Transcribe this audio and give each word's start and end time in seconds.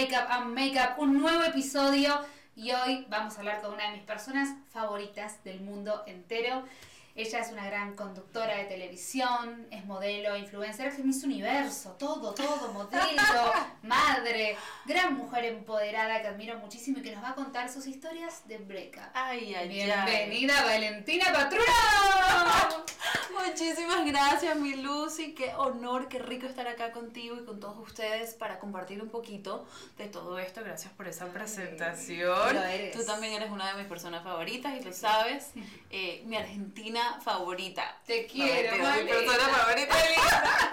Bienvenidos 0.00 0.30
a 0.30 0.30
Break 0.30 0.30
Up 0.30 0.32
and 0.32 0.54
Make 0.54 0.78
Up, 0.78 1.02
un 1.02 1.20
nuevo 1.20 1.42
episodio 1.44 2.20
y 2.56 2.70
hoy 2.72 3.06
vamos 3.10 3.36
a 3.36 3.40
hablar 3.40 3.60
con 3.60 3.74
una 3.74 3.90
de 3.90 3.96
mis 3.98 4.02
personas 4.02 4.48
favoritas 4.72 5.44
del 5.44 5.60
mundo 5.60 6.04
entero. 6.06 6.64
Ella 7.16 7.40
es 7.40 7.50
una 7.50 7.66
gran 7.66 7.96
conductora 7.96 8.56
de 8.56 8.64
televisión, 8.64 9.66
es 9.70 9.84
modelo, 9.84 10.36
influencer, 10.36 10.88
es 10.88 10.98
Miss 11.00 11.24
Universo, 11.24 11.96
todo, 11.98 12.32
todo, 12.32 12.72
modelo, 12.72 13.52
madre, 13.82 14.56
gran 14.86 15.14
mujer 15.14 15.46
empoderada 15.46 16.22
que 16.22 16.28
admiro 16.28 16.58
muchísimo 16.58 16.98
y 16.98 17.02
que 17.02 17.12
nos 17.14 17.24
va 17.24 17.30
a 17.30 17.34
contar 17.34 17.68
sus 17.68 17.86
historias 17.86 18.46
de 18.46 18.58
breakup. 18.58 19.02
Ay, 19.12 19.54
ay, 19.54 19.68
Bienvenida 19.68 20.64
Valentina 20.64 21.24
Patruna. 21.32 21.64
Muchísimas 23.46 24.04
gracias, 24.06 24.56
mi 24.56 24.74
Lucy. 24.76 25.34
Qué 25.34 25.52
honor, 25.54 26.08
qué 26.08 26.18
rico 26.18 26.46
estar 26.46 26.68
acá 26.68 26.92
contigo 26.92 27.36
y 27.36 27.44
con 27.44 27.58
todos 27.58 27.78
ustedes 27.78 28.34
para 28.34 28.58
compartir 28.58 29.02
un 29.02 29.08
poquito 29.08 29.66
de 29.98 30.06
todo 30.06 30.38
esto. 30.38 30.62
Gracias 30.62 30.92
por 30.92 31.08
esa 31.08 31.26
presentación. 31.26 32.54
Lo 32.54 32.62
eres. 32.62 32.96
Tú 32.96 33.04
también 33.04 33.32
eres 33.32 33.50
una 33.50 33.72
de 33.72 33.78
mis 33.78 33.86
personas 33.86 34.22
favoritas 34.22 34.74
y 34.80 34.84
lo 34.84 34.92
sabes. 34.92 35.50
Eh, 35.92 36.22
mi 36.26 36.36
Argentina 36.36 36.99
favorita. 37.22 37.96
Te 38.06 38.26
quiero, 38.26 38.76
No, 38.78 38.94
mi 38.96 39.08
persona 39.08 39.48
favorita. 39.48 39.94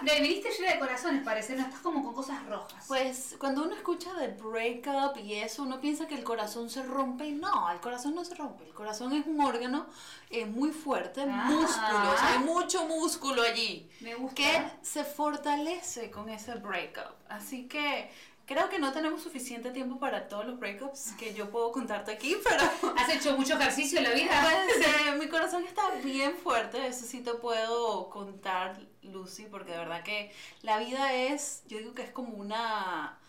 Viniste 0.02 0.50
llena 0.52 0.74
de 0.74 0.80
corazones, 0.80 1.24
parece, 1.24 1.56
no 1.56 1.64
estás 1.64 1.80
como 1.82 2.04
con 2.04 2.14
cosas 2.14 2.46
rojas. 2.46 2.86
Pues 2.88 3.36
cuando 3.40 3.64
uno 3.64 3.76
escucha 3.76 4.14
de 4.14 4.28
breakup 4.30 5.18
y 5.18 5.36
eso, 5.36 5.64
uno 5.64 5.80
piensa 5.82 6.08
que 6.08 6.16
el 6.16 6.24
corazón 6.24 6.70
se 6.70 6.84
rompe 6.84 7.32
no, 7.32 7.70
el 7.72 7.80
corazón 7.80 8.16
no 8.16 8.24
se 8.24 8.36
rompe. 8.36 8.66
El 8.66 8.74
corazón 8.74 9.14
es 9.14 9.26
un 9.26 9.40
órgano 9.42 9.88
eh, 10.30 10.46
muy 10.46 10.72
fuerte, 10.72 11.22
Ah. 11.22 11.46
músculo, 11.50 12.12
o 12.14 12.18
sea, 12.18 12.34
hay 12.34 12.40
mucho 12.40 12.86
músculo 12.86 13.42
allí. 13.42 13.90
Me 14.02 14.16
gusta. 14.16 14.36
Que 14.36 14.72
se 14.82 15.04
fortalece 15.04 16.10
con 16.12 16.30
ese 16.30 16.56
breakup. 16.56 17.14
Así 17.30 17.68
que 17.68 18.10
creo 18.48 18.70
que 18.70 18.80
no 18.80 18.94
tenemos 18.94 19.22
suficiente 19.22 19.72
tiempo 19.72 20.00
para 20.00 20.28
todos 20.28 20.46
los 20.46 20.58
breakups 20.58 21.12
que 21.20 21.34
yo 21.34 21.52
puedo 21.52 21.72
contarte 21.72 22.12
aquí, 22.12 22.36
pero... 22.44 22.94
¿Has 22.96 23.10
hecho 23.14 23.38
mucho 23.38 23.56
ejercicio 23.56 24.00
en 24.00 24.06
la 24.06 24.12
vida? 24.12 24.42
Pues, 24.42 24.88
eh, 24.88 25.18
mi 25.20 25.28
corazón 25.28 25.66
está 25.66 25.92
bien 26.04 26.34
fuerte, 26.36 26.88
eso 26.88 27.06
sí 27.06 27.22
te 27.22 27.34
puedo 27.34 28.10
contar, 28.10 28.80
Lucy, 29.04 29.46
porque 29.52 29.72
de 29.72 29.78
verdad 29.78 30.02
que 30.02 30.32
la 30.62 30.80
vida 30.80 31.14
es, 31.14 31.64
yo 31.68 31.78
digo 31.78 31.94
que 31.94 32.04
es 32.04 32.12
como 32.12 32.30
una, 32.36 33.20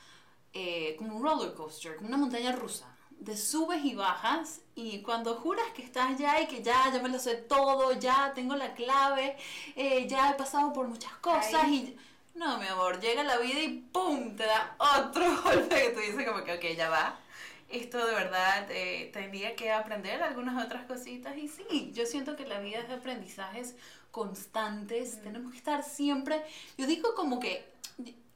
eh, 0.52 0.94
como 0.96 1.16
un 1.16 1.22
roller 1.22 1.52
coaster, 1.52 1.96
como 1.96 2.08
una 2.08 2.16
montaña 2.16 2.52
rusa, 2.52 2.86
de 3.10 3.36
subes 3.36 3.84
y 3.84 3.96
bajas, 3.96 4.60
y 4.76 5.02
cuando 5.02 5.34
juras 5.34 5.66
que 5.74 5.82
estás 5.82 6.16
ya 6.16 6.40
y 6.40 6.46
que 6.46 6.62
ya, 6.62 6.92
ya 6.92 7.02
me 7.02 7.08
lo 7.08 7.18
sé 7.18 7.34
todo, 7.34 7.92
ya 7.94 8.32
tengo 8.36 8.54
la 8.54 8.72
clave, 8.74 9.36
eh, 9.74 10.06
ya 10.06 10.30
he 10.30 10.34
pasado 10.34 10.72
por 10.72 10.86
muchas 10.86 11.12
cosas 11.14 11.64
Ay. 11.64 11.96
y... 11.98 12.07
No, 12.38 12.58
mi 12.58 12.66
amor, 12.66 13.00
llega 13.00 13.22
la 13.24 13.36
vida 13.38 13.60
y 13.60 13.80
¡pum! 13.92 14.36
te 14.36 14.44
da 14.44 14.76
otro 14.78 15.24
golpe 15.42 15.74
que 15.82 15.90
tú 15.90 16.00
dices 16.00 16.26
como 16.26 16.44
que, 16.44 16.54
ok, 16.54 16.76
ya 16.76 16.88
va 16.88 17.18
esto 17.68 17.98
de 18.06 18.14
verdad 18.14 18.66
eh, 18.70 19.10
tendría 19.12 19.54
que 19.54 19.70
aprender 19.70 20.22
algunas 20.22 20.64
otras 20.64 20.86
cositas 20.86 21.36
y 21.36 21.48
sí, 21.48 21.92
yo 21.92 22.06
siento 22.06 22.34
que 22.34 22.46
la 22.46 22.60
vida 22.60 22.78
es 22.78 22.88
de 22.88 22.94
aprendizajes 22.94 23.76
constantes, 24.10 25.22
tenemos 25.22 25.52
que 25.52 25.58
estar 25.58 25.82
siempre, 25.84 26.42
yo 26.78 26.86
digo 26.86 27.14
como 27.14 27.38
que, 27.38 27.64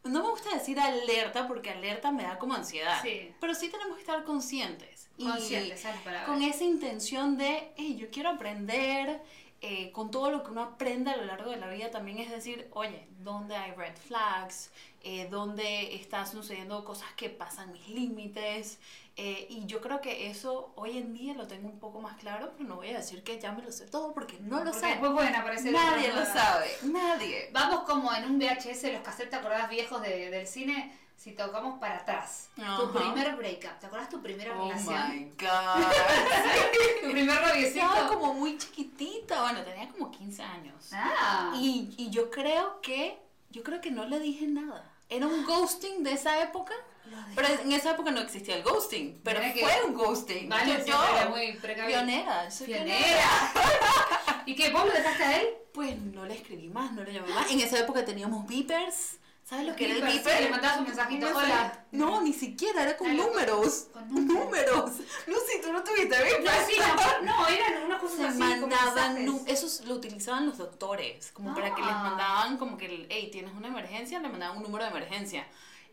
no 0.04 0.22
me 0.22 0.30
gusta 0.30 0.50
decir 0.50 0.78
alerta 0.78 1.48
porque 1.48 1.70
alerta 1.70 2.10
me 2.10 2.24
da 2.24 2.38
como 2.38 2.54
ansiedad, 2.54 3.00
Sí. 3.02 3.32
pero 3.40 3.54
sí 3.54 3.68
tenemos 3.70 3.94
que 3.96 4.02
estar 4.02 4.22
conscientes. 4.24 5.08
y 5.16 5.24
Consciente, 5.24 5.74
esa 5.74 5.90
es 5.90 5.96
la 5.96 6.02
palabra. 6.04 6.26
Con 6.26 6.42
esa 6.42 6.64
intención 6.64 7.36
de, 7.38 7.72
hey, 7.76 7.96
yo 7.98 8.10
quiero 8.10 8.30
aprender, 8.30 9.22
eh, 9.62 9.92
con 9.92 10.10
todo 10.10 10.30
lo 10.30 10.42
que 10.42 10.50
uno 10.50 10.62
aprende 10.62 11.10
a 11.10 11.16
lo 11.16 11.24
largo 11.24 11.50
de 11.50 11.56
la 11.56 11.68
vida 11.68 11.90
también 11.90 12.18
es 12.18 12.30
decir, 12.30 12.68
oye, 12.72 13.06
¿dónde 13.20 13.56
hay 13.56 13.70
red 13.72 13.96
flags? 13.96 14.70
Eh, 15.04 15.26
¿Dónde 15.30 15.94
están 15.96 16.26
sucediendo 16.30 16.84
cosas 16.84 17.08
que 17.16 17.28
pasan 17.30 17.72
mis 17.72 17.88
límites? 17.88 18.78
Eh, 19.16 19.46
y 19.50 19.66
yo 19.66 19.80
creo 19.80 20.00
que 20.00 20.30
eso 20.30 20.72
hoy 20.76 20.96
en 20.98 21.12
día 21.12 21.34
lo 21.34 21.46
tengo 21.46 21.68
un 21.68 21.78
poco 21.78 22.00
más 22.00 22.16
claro, 22.18 22.52
pero 22.56 22.68
no 22.68 22.76
voy 22.76 22.88
a 22.90 22.98
decir 22.98 23.22
que 23.22 23.38
ya 23.40 23.52
me 23.52 23.62
lo 23.62 23.70
sé 23.70 23.86
todo 23.86 24.12
porque 24.14 24.38
no, 24.40 24.64
lo 24.64 24.72
Porque 24.72 24.86
sé. 24.94 24.96
Pueden 25.00 25.34
aparecer 25.36 25.72
Nadie 25.72 26.12
lo 26.12 26.24
sabe, 26.24 26.66
nadie. 26.84 27.50
Vamos 27.52 27.80
como 27.84 28.12
en 28.14 28.24
un 28.24 28.38
VHS, 28.38 28.92
los 28.92 29.02
cassettes, 29.02 29.30
¿te 29.30 29.36
acordás 29.36 29.68
viejos 29.68 30.00
de- 30.02 30.30
del 30.30 30.46
cine? 30.46 30.98
Si 31.22 31.30
tocamos 31.30 31.78
para 31.78 31.98
atrás. 31.98 32.48
Tu 32.56 32.92
primer 32.92 33.36
breakup. 33.36 33.78
¿Te 33.78 33.86
acordás 33.86 34.08
tu 34.08 34.20
primera 34.20 34.58
Oh 34.58 34.68
relación? 34.68 35.10
my 35.14 35.32
god. 35.38 35.92
Tu 37.00 37.10
primer 37.12 37.40
noviecito. 37.40 37.86
Estaba 37.86 38.08
como 38.08 38.34
muy 38.34 38.58
chiquitita, 38.58 39.40
bueno, 39.42 39.62
tenía 39.62 39.88
como 39.88 40.10
15 40.10 40.42
años. 40.42 40.90
Ah. 40.92 41.52
Y, 41.54 41.94
y 41.96 42.10
yo 42.10 42.28
creo 42.28 42.80
que, 42.80 43.20
yo 43.50 43.62
creo 43.62 43.80
que 43.80 43.92
no 43.92 44.04
le 44.06 44.18
dije 44.18 44.48
nada. 44.48 44.90
Era 45.08 45.28
un 45.28 45.44
ghosting 45.44 46.02
de 46.02 46.14
esa 46.14 46.42
época. 46.42 46.74
Pero 47.36 47.46
en 47.46 47.70
esa 47.70 47.92
época 47.92 48.10
no 48.10 48.20
existía 48.20 48.56
el 48.56 48.64
ghosting, 48.64 49.20
pero 49.22 49.38
Mira 49.40 49.54
fue 49.60 49.84
un 49.84 49.94
ghosting. 49.94 50.48
Vale, 50.48 50.78
yo, 50.78 50.84
siempre 50.84 51.16
era 51.20 51.28
muy 51.28 51.52
pionera, 51.86 52.50
soy 52.50 52.66
Pionera. 52.66 53.52
¿Y 54.46 54.56
qué? 54.56 54.70
¿Vos 54.70 54.86
lo 54.86 54.92
dejaste 54.92 55.22
a 55.22 55.40
él? 55.40 55.48
Pues 55.72 55.96
no 56.00 56.24
le 56.24 56.34
escribí 56.34 56.68
más, 56.68 56.90
no 56.92 57.04
le 57.04 57.12
llamé 57.12 57.32
más. 57.32 57.48
En 57.50 57.60
esa 57.60 57.78
época 57.78 58.04
teníamos 58.04 58.44
beepers. 58.48 59.18
¿Sabes 59.52 59.66
lo 59.66 59.76
que 59.76 59.84
era 59.84 60.08
el 60.10 60.18
sí, 60.22 60.28
le 60.44 60.48
mandabas 60.48 60.78
un 60.78 60.84
mensajito, 60.84 61.26
hola. 61.36 61.84
No, 61.92 62.22
ni 62.22 62.32
siquiera, 62.32 62.84
era 62.84 62.96
con 62.96 63.14
números. 63.14 63.88
con 63.92 64.08
Con 64.08 64.26
números. 64.26 64.92
Lucy, 65.26 65.60
tú 65.62 65.70
no 65.70 65.84
tuviste 65.84 66.16
No, 66.18 66.24
beepers. 66.24 66.66
sí, 66.66 66.76
no, 66.80 67.22
no, 67.22 67.48
eran 67.48 67.82
unas 67.84 68.00
cosas 68.00 68.16
se 68.18 68.26
así. 68.28 68.38
mandaban 68.38 69.42
eso 69.46 69.84
lo 69.84 69.94
utilizaban 69.96 70.46
los 70.46 70.56
doctores 70.56 71.32
como 71.32 71.54
para 71.54 71.74
que 71.74 71.82
les 71.82 71.90
Ah. 71.90 72.02
mandaban 72.02 72.56
como 72.56 72.78
que 72.78 73.06
hey 73.10 73.28
tienes 73.30 73.52
una 73.52 73.68
emergencia 73.68 74.20
le 74.20 74.30
mandaban 74.30 74.56
un 74.56 74.62
número 74.62 74.84
de 74.84 74.90
emergencia 74.90 75.46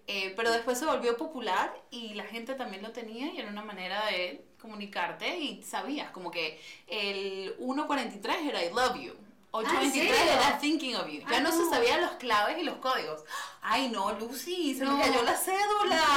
Eh, 0.07 0.33
pero 0.37 0.51
después 0.51 0.79
se 0.79 0.85
volvió 0.85 1.17
popular 1.17 1.71
y 1.91 2.13
la 2.13 2.23
gente 2.23 2.55
también 2.55 2.81
lo 2.81 2.91
tenía 2.91 3.31
y 3.33 3.39
era 3.39 3.49
una 3.49 3.61
manera 3.61 4.05
de 4.07 4.43
comunicarte 4.61 5.37
y 5.37 5.61
sabías 5.63 6.09
como 6.11 6.31
que 6.31 6.59
el 6.87 7.53
143 7.59 8.37
era 8.47 8.63
I 8.63 8.69
love 8.69 8.95
you 8.99 9.13
Ah, 9.13 9.17
¿en 9.19 9.28
823 9.51 10.17
serio? 10.17 10.33
era 10.33 10.57
thinking 10.59 10.95
of 10.95 11.07
you. 11.07 11.19
Ya 11.21 11.37
Ah, 11.37 11.39
no, 11.39 11.49
no. 11.49 11.63
se 11.63 11.69
sabían 11.69 12.01
los 12.01 12.11
claves 12.13 12.57
y 12.59 12.63
los 12.63 12.75
códigos. 12.77 13.23
Ay, 13.61 13.89
no, 13.89 14.11
Lucy, 14.13 14.75
se 14.75 14.85
No. 14.85 14.97
me 14.97 15.03
cayó 15.03 15.23
la 15.23 15.35
cédula. 15.35 15.99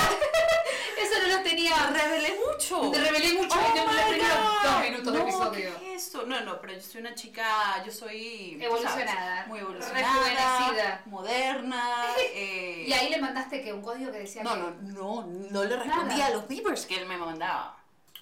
Eso 1.00 1.14
no 1.22 1.28
lo 1.36 1.42
tenía. 1.42 1.74
Revelé 1.88 2.36
mucho. 2.46 2.90
Te 2.90 2.98
revelé 3.00 3.32
mucho 3.34 3.58
Oh 3.58 3.74
y 3.74 3.78
los 3.78 4.04
primeros 4.04 4.62
dos 4.62 4.80
minutos 4.82 5.12
de 5.12 5.18
no, 5.18 5.24
episodio. 5.24 5.78
¿qué 5.80 5.94
es 5.94 6.04
esto? 6.06 6.24
No, 6.26 6.40
no, 6.42 6.60
pero 6.60 6.72
yo 6.74 6.80
soy 6.80 7.00
una 7.00 7.14
chica, 7.14 7.82
yo 7.84 7.92
soy 7.92 8.58
Evolucionada, 8.60 9.34
sabes, 9.36 9.46
muy 9.48 9.58
evolucionada, 9.60 11.02
moderna. 11.06 11.84
eh, 12.34 12.84
Y 12.86 12.92
ahí 12.92 13.08
le 13.10 13.18
mandaste 13.18 13.62
que 13.62 13.72
un 13.72 13.82
código 13.82 14.12
que 14.12 14.18
decía 14.20 14.42
no, 14.42 14.54
que- 14.54 14.60
no, 14.92 15.00
no, 15.24 15.26
no 15.50 15.64
le 15.64 15.76
respondía 15.76 16.16
Nada. 16.18 16.26
a 16.26 16.30
los 16.30 16.48
beepers 16.48 16.86
que 16.86 16.96
él 17.00 17.06
me 17.06 17.16
mandaba. 17.16 17.76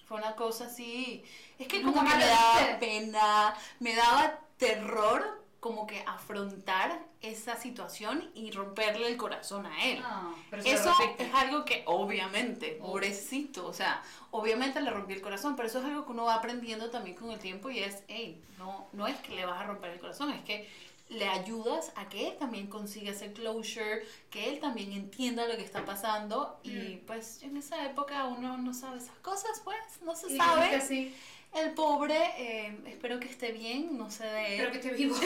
Fue 0.08 0.16
una 0.16 0.34
cosa 0.34 0.64
así. 0.64 1.22
Es 1.58 1.68
que 1.68 1.80
¿Nunca 1.80 2.00
como 2.00 2.10
que 2.10 2.16
me 2.16 2.24
daba 2.24 2.78
pena, 2.80 3.54
me 3.78 3.94
daba 3.94 4.38
terror 4.56 5.44
como 5.60 5.86
que 5.86 6.02
afrontar 6.06 6.98
esa 7.20 7.56
situación 7.56 8.30
y 8.34 8.52
romperle 8.52 9.08
el 9.08 9.16
corazón 9.16 9.66
a 9.66 9.84
él. 9.84 10.00
No, 10.00 10.34
pero 10.50 10.62
se 10.62 10.72
lo 10.72 10.74
Eso 10.76 10.94
es 11.18 11.34
algo 11.34 11.64
que 11.64 11.82
obviamente, 11.86 12.78
pobrecito, 12.80 13.66
o 13.66 13.72
sea, 13.72 14.02
obviamente 14.30 14.80
le 14.80 14.90
rompí 14.90 15.14
el 15.14 15.20
corazón, 15.20 15.56
pero 15.56 15.68
eso 15.68 15.80
es 15.80 15.84
algo 15.84 16.06
que 16.06 16.12
uno 16.12 16.24
va 16.24 16.36
aprendiendo 16.36 16.90
también 16.90 17.16
con 17.16 17.30
el 17.30 17.38
tiempo 17.40 17.70
y 17.70 17.80
es, 17.80 18.04
hey, 18.06 18.40
no, 18.56 18.86
no 18.92 19.06
es 19.08 19.16
que 19.18 19.34
le 19.34 19.44
vas 19.46 19.60
a 19.60 19.66
romper 19.66 19.90
el 19.90 19.98
corazón, 19.98 20.30
es 20.30 20.42
que 20.44 20.70
le 21.08 21.26
ayudas 21.26 21.92
a 21.96 22.08
que 22.08 22.28
él 22.28 22.36
también 22.38 22.66
consiga 22.66 23.12
ese 23.12 23.32
closure, 23.32 24.04
que 24.30 24.48
él 24.50 24.60
también 24.60 24.92
entienda 24.92 25.46
lo 25.46 25.56
que 25.56 25.62
está 25.64 25.84
pasando 25.84 26.60
y 26.62 26.70
Mm. 26.70 27.06
pues 27.06 27.42
en 27.42 27.56
esa 27.56 27.84
época 27.86 28.24
uno 28.26 28.58
no 28.58 28.74
sabe 28.74 28.98
esas 28.98 29.16
cosas, 29.22 29.60
pues, 29.64 29.78
no 30.02 30.14
se 30.14 30.32
Y 30.32 30.36
sabe. 30.36 31.12
El 31.54 31.72
pobre, 31.72 32.14
eh, 32.36 32.78
espero 32.88 33.18
que 33.18 33.26
esté 33.26 33.52
bien, 33.52 33.96
no 33.96 34.10
sé 34.10 34.24
de. 34.26 34.54
Espero 34.56 34.70
que 34.70 34.76
esté 34.78 34.92
vivo. 34.92 35.16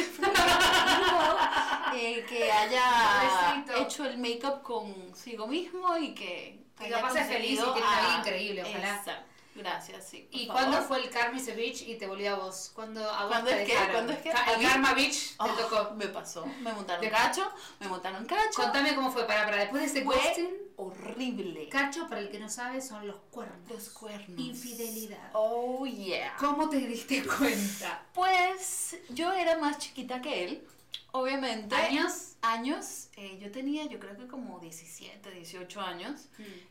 eh, 1.96 2.24
que 2.28 2.50
haya 2.50 3.64
hecho 3.80 4.04
el 4.04 4.18
make-up 4.18 4.62
consigo 4.62 5.46
mismo 5.46 5.96
y 5.98 6.14
que 6.14 6.60
Que 6.78 6.84
haya 6.86 7.00
capaz 7.00 7.14
feliz 7.26 7.50
y 7.50 7.54
vida 7.74 8.14
a- 8.14 8.18
increíble, 8.20 8.62
ojalá. 8.62 8.96
Exacto. 8.98 9.31
Gracias, 9.54 10.08
sí. 10.08 10.28
¿Y 10.30 10.46
favor. 10.46 10.62
cuándo 10.62 10.82
fue 10.82 10.98
el 11.02 11.10
Karma 11.10 11.36
Ese 11.38 11.54
Beach 11.54 11.82
y 11.82 11.96
te 11.96 12.06
volvió 12.06 12.34
a 12.34 12.38
vos? 12.38 12.70
¿Cuándo 12.74 13.08
a 13.08 13.22
vos 13.24 13.28
¿Cuándo 13.32 13.50
te 13.50 13.62
es 13.62 13.68
que? 13.70 13.92
¿Cuándo 13.92 14.12
es 14.12 14.18
El? 14.24 14.32
Karma 14.62 14.94
Beach 14.94 15.34
Oh, 15.38 15.46
te 15.46 15.62
tocó. 15.62 15.94
Me 15.94 16.06
pasó. 16.08 16.46
Me 16.62 16.72
montaron 16.72 17.08
cacho, 17.10 17.50
me 17.80 17.88
montaron 17.88 18.24
cacho. 18.26 18.62
Contame 18.62 18.94
cómo 18.94 19.10
fue, 19.12 19.26
para, 19.26 19.44
para 19.44 19.58
después 19.58 19.82
de 19.82 19.88
ese 19.88 20.04
Fue 20.06 20.14
ghosting. 20.16 20.50
horrible. 20.76 21.68
Cacho, 21.68 22.08
para 22.08 22.20
el 22.20 22.30
que 22.30 22.38
no 22.38 22.48
sabe, 22.48 22.80
son 22.80 23.06
los 23.06 23.16
cuernos. 23.30 23.68
Los 23.70 23.90
cuernos. 23.90 24.38
Infidelidad. 24.40 25.30
Oh, 25.34 25.84
yeah. 25.86 26.34
¿Cómo 26.38 26.68
te 26.68 26.76
diste 26.78 27.22
cuenta? 27.26 28.06
Pues 28.14 28.96
yo 29.10 29.32
era 29.32 29.58
más 29.58 29.78
chiquita 29.78 30.20
que 30.22 30.44
él, 30.44 30.66
obviamente. 31.12 31.74
¿Años? 31.74 32.28
Años, 32.44 33.08
eh, 33.16 33.38
yo 33.40 33.52
tenía 33.52 33.84
yo 33.84 34.00
creo 34.00 34.16
que 34.16 34.26
como 34.26 34.58
17, 34.58 35.30
18 35.30 35.80
años 35.80 36.22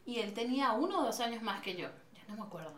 y 0.05 0.19
él 0.19 0.33
tenía 0.33 0.73
uno 0.73 0.99
o 0.99 1.03
dos 1.05 1.21
años 1.21 1.41
más 1.41 1.61
que 1.61 1.75
yo, 1.77 1.87
no 2.31 2.37
me 2.37 2.43
acuerdo. 2.43 2.73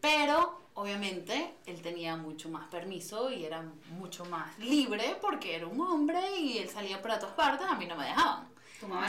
Pero 0.00 0.60
obviamente 0.74 1.54
él 1.66 1.82
tenía 1.82 2.16
mucho 2.16 2.48
más 2.48 2.68
permiso 2.68 3.30
y 3.30 3.44
era 3.44 3.62
mucho 3.90 4.24
más 4.26 4.56
libre 4.58 5.16
porque 5.20 5.56
era 5.56 5.66
un 5.66 5.80
hombre 5.80 6.36
y 6.38 6.58
él 6.58 6.68
salía 6.68 7.02
para 7.02 7.18
todas 7.18 7.34
partes, 7.34 7.66
a 7.66 7.74
mí 7.74 7.86
no 7.86 7.96
me 7.96 8.04
dejaban. 8.04 8.48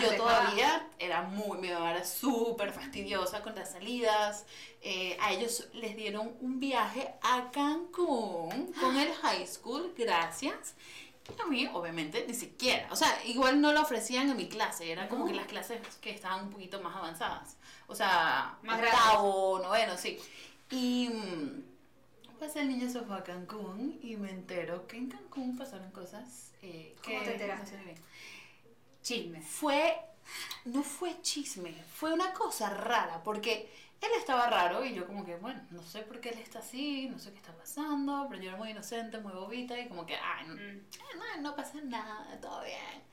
Yo 0.01 0.15
todavía 0.15 0.87
era 0.97 1.21
muy, 1.21 1.59
mi 1.59 1.69
mamá 1.69 1.91
era 1.91 2.03
súper 2.03 2.71
fastidiosa 2.71 3.43
con 3.43 3.53
las 3.53 3.71
salidas. 3.71 4.45
Eh, 4.81 5.15
a 5.21 5.31
ellos 5.31 5.67
les 5.73 5.95
dieron 5.95 6.35
un 6.41 6.59
viaje 6.59 7.13
a 7.21 7.51
Cancún 7.51 8.73
con 8.79 8.97
el 8.97 9.13
high 9.13 9.45
school, 9.45 9.93
gracias. 9.95 10.73
Y 11.37 11.39
a 11.39 11.45
mí, 11.45 11.69
obviamente, 11.71 12.25
ni 12.27 12.33
siquiera. 12.33 12.87
O 12.91 12.95
sea, 12.95 13.23
igual 13.25 13.61
no 13.61 13.71
lo 13.71 13.81
ofrecían 13.81 14.31
en 14.31 14.37
mi 14.37 14.49
clase, 14.49 14.91
era 14.91 15.07
como 15.07 15.27
que 15.27 15.35
las 15.35 15.45
clases 15.45 15.79
que 16.01 16.09
estaban 16.09 16.45
un 16.45 16.49
poquito 16.49 16.81
más 16.81 16.95
avanzadas. 16.95 17.55
O 17.89 17.95
sea, 17.95 18.57
Más 18.61 18.79
octavo, 18.81 19.59
noveno, 19.59 19.97
sí. 19.97 20.17
Y 20.69 21.09
mm, 21.09 21.63
pues 22.37 22.55
el 22.55 22.69
niño 22.69 22.89
se 22.89 23.01
fue 23.01 23.17
a 23.17 23.23
Cancún 23.23 23.99
y 24.01 24.15
me 24.15 24.29
entero 24.29 24.87
que 24.87 24.95
en 24.97 25.09
Cancún 25.09 25.57
pasaron 25.57 25.91
cosas 25.91 26.51
eh, 26.61 26.95
¿Cómo 27.03 27.19
que 27.19 27.25
te 27.25 27.31
enteraste? 27.33 27.63
no 27.63 27.77
sé 27.79 27.83
bien. 27.83 27.97
Chisme. 29.01 29.41
Fue, 29.41 29.97
no 30.65 30.83
fue 30.83 31.21
chisme, 31.21 31.73
fue 31.95 32.13
una 32.13 32.33
cosa 32.33 32.69
rara, 32.69 33.23
porque 33.23 33.69
él 34.01 34.09
estaba 34.17 34.47
raro 34.49 34.85
y 34.85 34.93
yo 34.93 35.07
como 35.07 35.25
que, 35.25 35.35
bueno, 35.37 35.61
no 35.71 35.81
sé 35.83 36.01
por 36.03 36.21
qué 36.21 36.29
él 36.29 36.39
está 36.39 36.59
así, 36.59 37.07
no 37.09 37.17
sé 37.19 37.31
qué 37.31 37.37
está 37.37 37.53
pasando, 37.55 38.27
pero 38.29 38.41
yo 38.41 38.49
era 38.49 38.57
muy 38.57 38.69
inocente, 38.69 39.19
muy 39.19 39.33
bobita 39.33 39.77
y 39.79 39.87
como 39.87 40.05
que, 40.05 40.15
ay, 40.15 40.47
no, 40.47 40.53
Mm. 40.55 41.17
no, 41.17 41.41
no 41.41 41.55
pasa 41.55 41.79
nada, 41.83 42.39
todo 42.39 42.63
bien. 42.63 43.03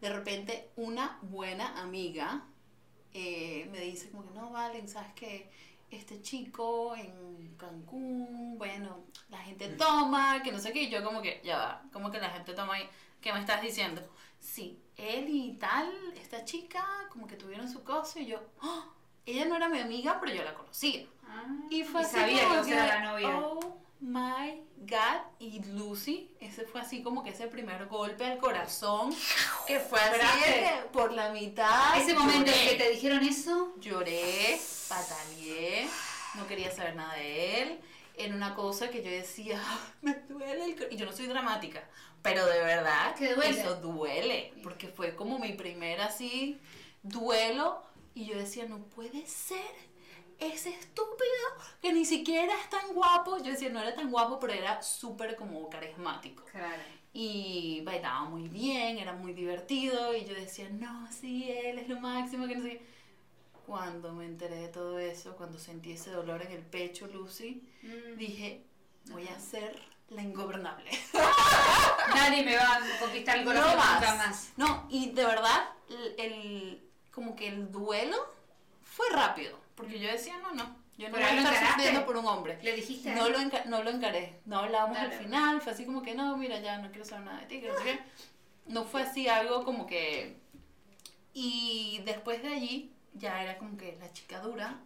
De 0.00 0.10
repente 0.12 0.70
una 0.76 1.18
buena 1.22 1.80
amiga 1.80 2.42
eh, 3.14 3.68
me 3.70 3.80
dice 3.80 4.10
como 4.10 4.26
que, 4.26 4.34
no, 4.34 4.50
Valen, 4.50 4.88
¿sabes 4.88 5.12
qué? 5.14 5.50
Este 5.90 6.20
chico 6.20 6.94
en 6.96 7.54
Cancún, 7.56 8.58
bueno, 8.58 9.04
la 9.28 9.38
gente 9.38 9.68
toma, 9.68 10.42
que 10.42 10.50
no 10.50 10.58
sé 10.58 10.72
qué, 10.72 10.82
y 10.82 10.90
yo 10.90 11.04
como 11.04 11.22
que, 11.22 11.40
ya 11.44 11.56
va, 11.56 11.82
como 11.92 12.10
que 12.10 12.18
la 12.18 12.30
gente 12.30 12.52
toma 12.52 12.74
ahí, 12.74 12.88
¿qué 13.20 13.32
me 13.32 13.38
estás 13.40 13.62
diciendo? 13.62 14.02
Sí, 14.40 14.78
él 14.96 15.28
y 15.28 15.52
tal, 15.52 15.92
esta 16.16 16.44
chica, 16.44 16.84
como 17.10 17.26
que 17.26 17.36
tuvieron 17.36 17.70
su 17.70 17.84
cosa 17.84 18.20
y 18.20 18.26
yo, 18.26 18.40
¡ah! 18.60 18.86
ella 19.24 19.44
no 19.46 19.56
era 19.56 19.68
mi 19.68 19.78
amiga, 19.78 20.18
pero 20.20 20.34
yo 20.34 20.42
la 20.42 20.54
conocía. 20.54 21.06
Ah, 21.26 21.46
Y 21.70 21.84
fue 21.84 22.02
así 22.02 22.16
sabía 22.16 22.62
que 22.62 22.74
la 22.74 23.00
novia. 23.00 23.38
Oh 23.38 23.73
my 24.04 24.60
God. 24.76 25.22
Y 25.38 25.62
Lucy, 25.64 26.30
ese 26.40 26.64
fue 26.64 26.80
así 26.82 27.02
como 27.02 27.22
que 27.24 27.30
ese 27.30 27.46
primer 27.46 27.86
golpe 27.86 28.24
al 28.24 28.38
corazón, 28.38 29.14
que 29.66 29.80
fue 29.80 29.98
así 29.98 30.20
por 30.92 31.12
la 31.12 31.30
mitad. 31.30 31.96
Ese 31.98 32.14
momento 32.14 32.50
en 32.50 32.56
lloré. 32.56 32.68
que 32.70 32.84
te 32.84 32.90
dijeron 32.90 33.24
eso. 33.24 33.74
Lloré, 33.80 34.60
pataleé, 34.88 35.88
no 36.34 36.46
quería 36.46 36.70
saber 36.70 36.96
nada 36.96 37.14
de 37.14 37.62
él. 37.62 37.80
Era 38.16 38.34
una 38.34 38.54
cosa 38.54 38.90
que 38.90 39.02
yo 39.02 39.10
decía, 39.10 39.60
"Ah, 39.64 39.78
me 40.02 40.14
duele 40.28 40.64
el 40.66 40.76
cor-". 40.76 40.88
Y 40.92 40.96
yo 40.96 41.06
no 41.06 41.12
soy 41.12 41.26
dramática, 41.26 41.82
pero 42.22 42.46
de 42.46 42.60
verdad 42.60 43.14
Que 43.16 43.34
duele. 43.34 43.58
eso 43.60 43.76
duele. 43.76 44.52
Porque 44.62 44.88
fue 44.88 45.16
como 45.16 45.38
mi 45.38 45.52
primer 45.54 46.00
así 46.00 46.60
duelo. 47.02 47.82
Y 48.16 48.26
yo 48.26 48.38
decía, 48.38 48.66
no 48.66 48.78
puede 48.78 49.26
ser. 49.26 49.58
Ese 50.38 50.70
estúpido 50.70 51.44
que 51.80 51.92
ni 51.92 52.04
siquiera 52.04 52.52
es 52.60 52.68
tan 52.70 52.92
guapo. 52.94 53.38
Yo 53.38 53.52
decía, 53.52 53.68
no 53.70 53.80
era 53.80 53.94
tan 53.94 54.10
guapo, 54.10 54.38
pero 54.40 54.52
era 54.52 54.82
súper 54.82 55.36
como 55.36 55.68
carismático 55.70 56.44
Claro. 56.50 56.82
y 57.12 57.80
bailaba 57.84 58.24
muy 58.24 58.48
bien, 58.48 58.98
era 58.98 59.12
muy 59.12 59.32
divertido 59.32 60.14
y 60.14 60.24
yo 60.24 60.34
decía, 60.34 60.68
no, 60.70 61.10
sí, 61.12 61.48
él 61.50 61.78
es 61.78 61.88
lo 61.88 62.00
máximo, 62.00 62.46
que 62.46 62.56
no 62.56 62.62
sé 62.62 62.70
qué. 62.70 62.94
Cuando 63.66 64.12
me 64.12 64.26
enteré 64.26 64.56
de 64.56 64.68
todo 64.68 64.98
eso, 64.98 65.36
cuando 65.36 65.58
sentí 65.58 65.92
ese 65.92 66.10
dolor 66.10 66.42
en 66.42 66.52
el 66.52 66.62
pecho, 66.62 67.06
Lucy, 67.06 67.62
Mm. 67.82 68.16
dije, 68.18 68.62
voy 69.10 69.26
a 69.28 69.38
ser 69.40 69.80
la 70.10 70.22
ingobernable. 70.22 70.90
Nadie 72.14 72.42
me 72.44 72.56
va 72.56 72.76
a 72.76 72.80
conquistar 73.00 73.38
el 73.38 73.44
corazón 73.44 73.70
no 73.72 73.76
más. 73.78 74.00
nunca 74.00 74.14
más. 74.16 74.52
No, 74.56 74.86
y 74.90 75.10
de 75.12 75.24
verdad, 75.24 75.68
el, 75.88 76.14
el- 76.18 76.90
como 77.10 77.34
que 77.36 77.48
el 77.48 77.70
duelo 77.72 78.16
fue 78.82 79.06
rápido, 79.10 79.58
porque 79.74 79.98
yo 79.98 80.10
decía, 80.10 80.36
no, 80.38 80.52
no, 80.54 80.64
yo 80.96 81.08
no 81.08 81.14
Pero 81.16 81.26
voy 81.28 81.36
a 81.38 81.42
estar 81.42 81.66
sufriendo 81.72 82.06
por 82.06 82.16
un 82.16 82.26
hombre. 82.26 82.58
¿Le 82.62 82.72
dijiste? 82.76 83.14
No 83.14 83.26
él? 83.26 83.32
lo, 83.32 83.38
no 83.70 83.82
lo 83.82 83.90
encaré, 83.90 84.40
no 84.44 84.58
hablábamos 84.58 84.96
Claro. 84.98 85.12
al 85.12 85.18
final, 85.18 85.60
fue 85.60 85.72
así 85.72 85.84
como 85.84 86.02
que 86.02 86.14
no, 86.14 86.36
mira, 86.36 86.60
ya 86.60 86.78
no 86.78 86.88
quiero 86.90 87.04
saber 87.04 87.24
nada 87.26 87.40
de 87.40 87.46
ti, 87.46 87.60
que 87.60 87.68
no 87.68 87.76
sé 87.78 87.84
qué. 87.84 88.00
No 88.66 88.84
fue 88.84 89.02
así 89.02 89.28
algo 89.28 89.64
como 89.64 89.86
que... 89.86 90.36
Y 91.32 92.00
después 92.04 92.42
de 92.42 92.48
allí 92.54 92.92
ya 93.14 93.42
era 93.42 93.58
como 93.58 93.76
que 93.76 93.96
la 94.00 94.12
chica 94.12 94.40
dura, 94.40 94.78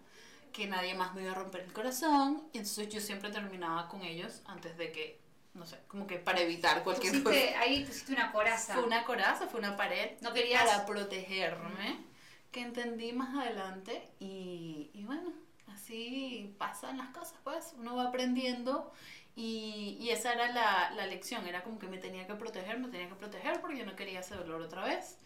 que 0.52 0.66
nadie 0.66 0.94
más 0.94 1.14
me 1.14 1.22
iba 1.22 1.32
a 1.32 1.34
romper 1.34 1.60
el 1.62 1.72
corazón, 1.72 2.44
y 2.52 2.58
entonces 2.58 2.88
yo 2.88 3.00
siempre 3.00 3.30
terminaba 3.30 3.88
con 3.88 4.02
ellos 4.02 4.42
antes 4.46 4.76
de 4.78 4.90
que, 4.92 5.20
no 5.54 5.66
sé, 5.66 5.78
como 5.88 6.06
que 6.06 6.16
para 6.18 6.40
evitar 6.40 6.82
cualquier 6.84 7.22
Pusiste, 7.22 7.46
cosa. 7.52 7.60
ahí 7.60 7.84
pusiste 7.84 8.12
una 8.12 8.32
coraza. 8.32 8.74
Fue 8.74 8.82
una 8.82 9.04
coraza, 9.04 9.46
fue 9.46 9.60
una 9.60 9.76
pared 9.76 10.12
No 10.22 10.32
querías. 10.32 10.64
para 10.64 10.86
protegerme, 10.86 11.98
que 12.50 12.60
entendí 12.62 13.12
más 13.12 13.34
adelante 13.36 14.08
y, 14.20 14.90
y 14.94 15.04
bueno, 15.04 15.32
así 15.68 16.54
pasan 16.58 16.98
las 16.98 17.10
cosas, 17.10 17.34
pues 17.44 17.74
uno 17.78 17.96
va 17.96 18.04
aprendiendo 18.08 18.92
y, 19.36 19.96
y 20.00 20.10
esa 20.10 20.32
era 20.32 20.52
la, 20.52 20.90
la 20.92 21.06
lección, 21.06 21.46
era 21.46 21.62
como 21.62 21.78
que 21.78 21.86
me 21.88 21.98
tenía 21.98 22.26
que 22.26 22.34
proteger, 22.34 22.78
me 22.78 22.88
tenía 22.88 23.08
que 23.08 23.14
proteger 23.14 23.60
porque 23.60 23.78
yo 23.78 23.86
no 23.86 23.94
quería 23.96 24.20
ese 24.20 24.34
dolor 24.34 24.62
otra 24.62 24.84
vez. 24.84 25.18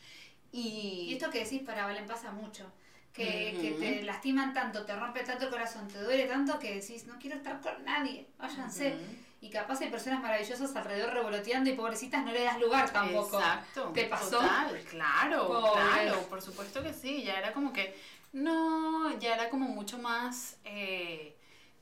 Y, 0.52 1.08
Y 1.08 1.14
esto 1.14 1.30
que 1.30 1.44
decís 1.44 1.62
para 1.62 1.86
Valen 1.86 2.06
pasa 2.06 2.32
mucho. 2.32 2.70
Que, 3.12 3.58
que 3.60 3.72
te 3.72 4.02
lastiman 4.04 4.54
tanto, 4.54 4.86
te 4.86 4.96
rompe 4.96 5.22
tanto 5.22 5.44
el 5.44 5.50
corazón, 5.50 5.86
te 5.86 5.98
duele 6.02 6.24
tanto 6.26 6.58
que 6.58 6.74
decís, 6.76 7.06
no 7.06 7.18
quiero 7.18 7.36
estar 7.36 7.60
con 7.60 7.84
nadie, 7.84 8.26
váyanse. 8.38 8.96
Y 9.42 9.50
capaz 9.50 9.80
hay 9.80 9.90
personas 9.90 10.22
maravillosas 10.22 10.74
alrededor 10.76 11.12
revoloteando 11.12 11.68
y 11.68 11.72
pobrecitas 11.74 12.24
no 12.24 12.30
le 12.30 12.44
das 12.44 12.60
lugar 12.60 12.90
tampoco. 12.90 13.38
Exacto. 13.40 13.90
¿Te 13.92 14.04
pasó? 14.04 14.38
Total, 14.38 14.80
claro, 14.88 15.72
claro, 15.72 16.22
por 16.28 16.40
supuesto 16.40 16.80
que 16.80 16.92
sí. 16.94 17.24
Ya 17.24 17.38
era 17.40 17.52
como 17.52 17.72
que, 17.72 17.92
no, 18.32 19.18
ya 19.18 19.34
era 19.34 19.50
como 19.50 19.68
mucho 19.68 19.98
más 19.98 20.58
eh, 20.64 21.36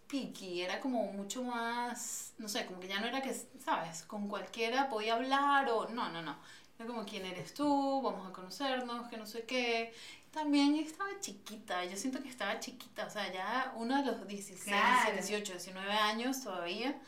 picky, 0.07 0.63
era 0.63 0.81
como 0.81 1.13
mucho 1.13 1.43
más, 1.43 2.33
no 2.39 2.49
sé, 2.49 2.65
como 2.65 2.81
que 2.81 2.89
ya 2.89 2.99
no 2.99 3.07
era 3.07 3.21
que, 3.21 3.35
¿sabes? 3.63 4.05
Con 4.05 4.27
cualquiera 4.27 4.89
podía 4.89 5.15
hablar 5.15 5.69
o, 5.69 5.87
no, 5.91 6.09
no, 6.09 6.23
no. 6.23 6.39
Era 6.79 6.87
como, 6.87 7.05
¿quién 7.05 7.27
eres 7.27 7.53
tú? 7.53 8.01
Vamos 8.01 8.27
a 8.27 8.33
conocernos, 8.33 9.07
que 9.09 9.19
no 9.19 9.27
sé 9.27 9.45
qué. 9.45 9.93
También 10.31 10.77
estaba 10.77 11.11
chiquita, 11.21 11.85
yo 11.85 11.95
siento 11.97 12.23
que 12.23 12.31
estaba 12.31 12.59
chiquita, 12.59 13.05
o 13.05 13.11
sea, 13.11 13.31
ya 13.31 13.75
uno 13.77 13.99
de 13.99 14.05
los 14.13 14.27
16, 14.27 14.65
Claro. 14.65 15.13
18, 15.13 15.53
19 15.53 15.93
años 15.93 16.43
todavía, 16.43 16.99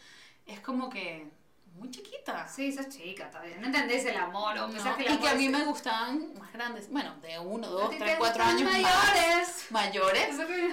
es 0.46 0.60
como 0.60 0.88
que 0.90 1.26
muy 1.74 1.90
chiquita. 1.90 2.46
Sí, 2.46 2.70
sos 2.72 2.88
chica 2.88 3.30
todavía. 3.30 3.56
No 3.58 3.66
entendés 3.66 4.04
el 4.04 4.16
amor 4.16 4.56
o 4.58 4.66
No, 4.66 4.72
pensás 4.72 4.94
que 4.96 5.02
el 5.04 5.08
y 5.08 5.12
amor 5.12 5.22
que 5.22 5.28
a 5.30 5.34
mí 5.34 5.46
es- 5.46 5.50
me 5.52 5.64
gustaban 5.64 6.34
más 6.38 6.52
grandes, 6.52 6.90
bueno, 6.90 7.14
de 7.22 7.38
uno, 7.38 7.66
¿A 7.66 7.70
dos, 7.70 7.90
tres, 7.98 8.16
cuatro 8.18 8.44
años 8.44 8.62
mayores. 8.70 8.86
más 8.90 9.70
mayores, 9.70 10.28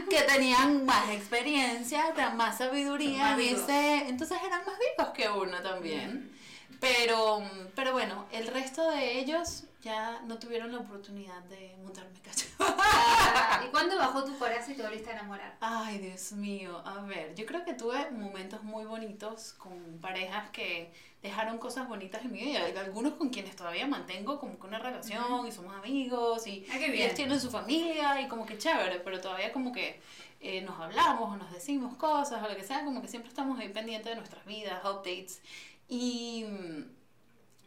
que- 0.10 0.22
tenían 0.24 0.86
más 0.86 1.10
experiencia, 1.10 2.14
más 2.36 2.58
sabiduría, 2.58 3.24
Más 3.32 3.40
ese- 3.40 4.10
entonces 4.10 4.38
eran 4.46 4.62
más 4.66 4.76
vivos 4.78 5.14
que 5.14 5.30
uno 5.30 5.62
también. 5.62 6.38
Pero, 6.80 7.42
pero 7.76 7.94
bueno, 7.94 8.26
el 8.32 8.48
resto 8.48 8.90
de 8.92 9.20
ellos 9.20 9.64
ya 9.82 10.22
no 10.26 10.38
tuvieron 10.40 10.72
la 10.72 10.80
oportunidad 10.80 11.42
de 11.44 11.76
montarme 11.84 12.20
cacho. 12.22 12.46
Ah, 12.60 13.64
¿Y 13.66 13.70
cuándo 13.70 13.98
bajó 13.98 14.24
tu 14.24 14.38
coraza 14.38 14.72
y 14.72 14.76
te 14.76 14.84
volviste 14.84 15.10
a 15.10 15.14
enamorar? 15.14 15.56
Ay, 15.62 16.00
Dios 16.00 16.34
mío, 16.34 16.82
a 16.86 17.02
ver, 17.04 17.34
yo 17.36 17.46
creo 17.46 17.64
que 17.64 17.74
tuve 17.74 18.10
momentos 18.12 18.64
muy 18.64 18.86
bonitos 18.86 19.54
con 19.54 20.00
parejas 20.02 20.50
que 20.52 20.92
dejaron 21.22 21.58
cosas 21.58 21.88
bonitas 21.88 22.24
en 22.24 22.32
mi 22.32 22.40
vida 22.40 22.62
algunos 22.80 23.14
con 23.14 23.30
quienes 23.30 23.54
todavía 23.56 23.86
mantengo 23.88 24.40
como 24.40 24.58
que 24.58 24.68
una 24.68 24.80
relación 24.80 25.46
y 25.46 25.52
somos 25.52 25.76
amigos 25.76 26.48
y 26.48 26.66
Ah, 26.72 26.78
ellos 26.80 27.14
tienen 27.14 27.40
su 27.40 27.50
familia 27.52 28.22
y 28.22 28.28
como 28.28 28.46
que 28.46 28.58
chévere, 28.58 29.00
pero 29.00 29.20
todavía 29.20 29.52
como 29.52 29.72
que 29.74 30.00
eh, 30.40 30.62
nos 30.62 30.80
hablamos 30.80 31.34
o 31.34 31.36
nos 31.36 31.52
decimos 31.52 31.96
cosas 31.98 32.42
o 32.42 32.48
lo 32.48 32.56
que 32.56 32.64
sea, 32.64 32.86
como 32.86 33.02
que 33.02 33.10
siempre 33.10 33.30
estamos 33.30 33.60
ahí 33.60 33.70
pendientes 33.70 34.10
de 34.10 34.16
nuestras 34.16 34.46
vidas, 34.46 34.80
updates 34.86 35.42
y 35.90 36.46
mm, 36.48 36.84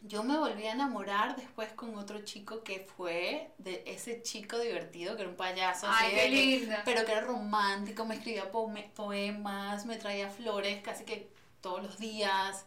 yo 0.05 0.23
me 0.25 0.37
volví 0.38 0.67
a 0.67 0.73
enamorar 0.73 1.37
después 1.37 1.73
con 1.75 1.95
otro 1.97 2.25
chico 2.25 2.62
que 2.64 2.81
fue 2.97 3.52
de 3.59 3.83
ese 3.87 4.23
chico 4.23 4.59
divertido 4.59 5.14
que 5.17 5.23
era 5.23 5.31
un 5.31 5.37
payaso 5.37 5.87
así 5.88 6.05
Ay, 6.07 6.11
qué 6.14 6.21
que- 6.23 6.29
lindo. 6.31 6.76
pero 6.85 7.05
que 7.05 7.12
era 7.12 7.21
romántico, 7.21 8.05
me 8.05 8.14
escribía 8.17 8.50
poemas, 8.50 9.87
me 9.87 9.97
traía 9.97 10.29
flores 10.31 10.83
casi 10.83 11.05
que 11.05 11.31
todos 11.61 11.83
los 11.83 11.99
días, 11.99 12.64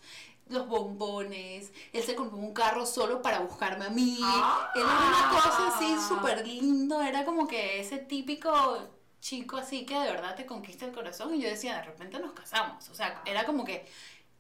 los 0.48 0.68
bombones, 0.68 1.72
él 1.92 2.04
se 2.04 2.16
compró 2.16 2.38
un 2.38 2.54
carro 2.54 2.86
solo 2.86 3.22
para 3.22 3.40
buscarme 3.40 3.86
a 3.86 3.90
mí, 3.90 4.18
Ah. 4.24 4.72
él 4.76 4.82
era 4.82 4.92
una 4.92 5.30
cosa 5.42 5.68
así 5.76 5.96
súper 6.08 6.46
lindo, 6.48 7.02
era 7.02 7.26
como 7.26 7.48
que 7.48 7.80
ese 7.80 7.98
típico 7.98 8.90
chico 9.20 9.58
así 9.58 9.86
que 9.88 9.96
de 10.00 10.12
verdad 10.12 10.36
te 10.36 10.46
conquista 10.46 10.86
el 10.86 10.92
corazón 10.94 11.34
y 11.34 11.42
yo 11.42 11.50
decía, 11.50 11.76
de 11.78 11.82
repente 11.84 12.20
nos 12.20 12.34
casamos, 12.34 12.88
o 12.90 12.94
sea, 12.96 13.22
era 13.26 13.44
como 13.46 13.66
que 13.66 13.86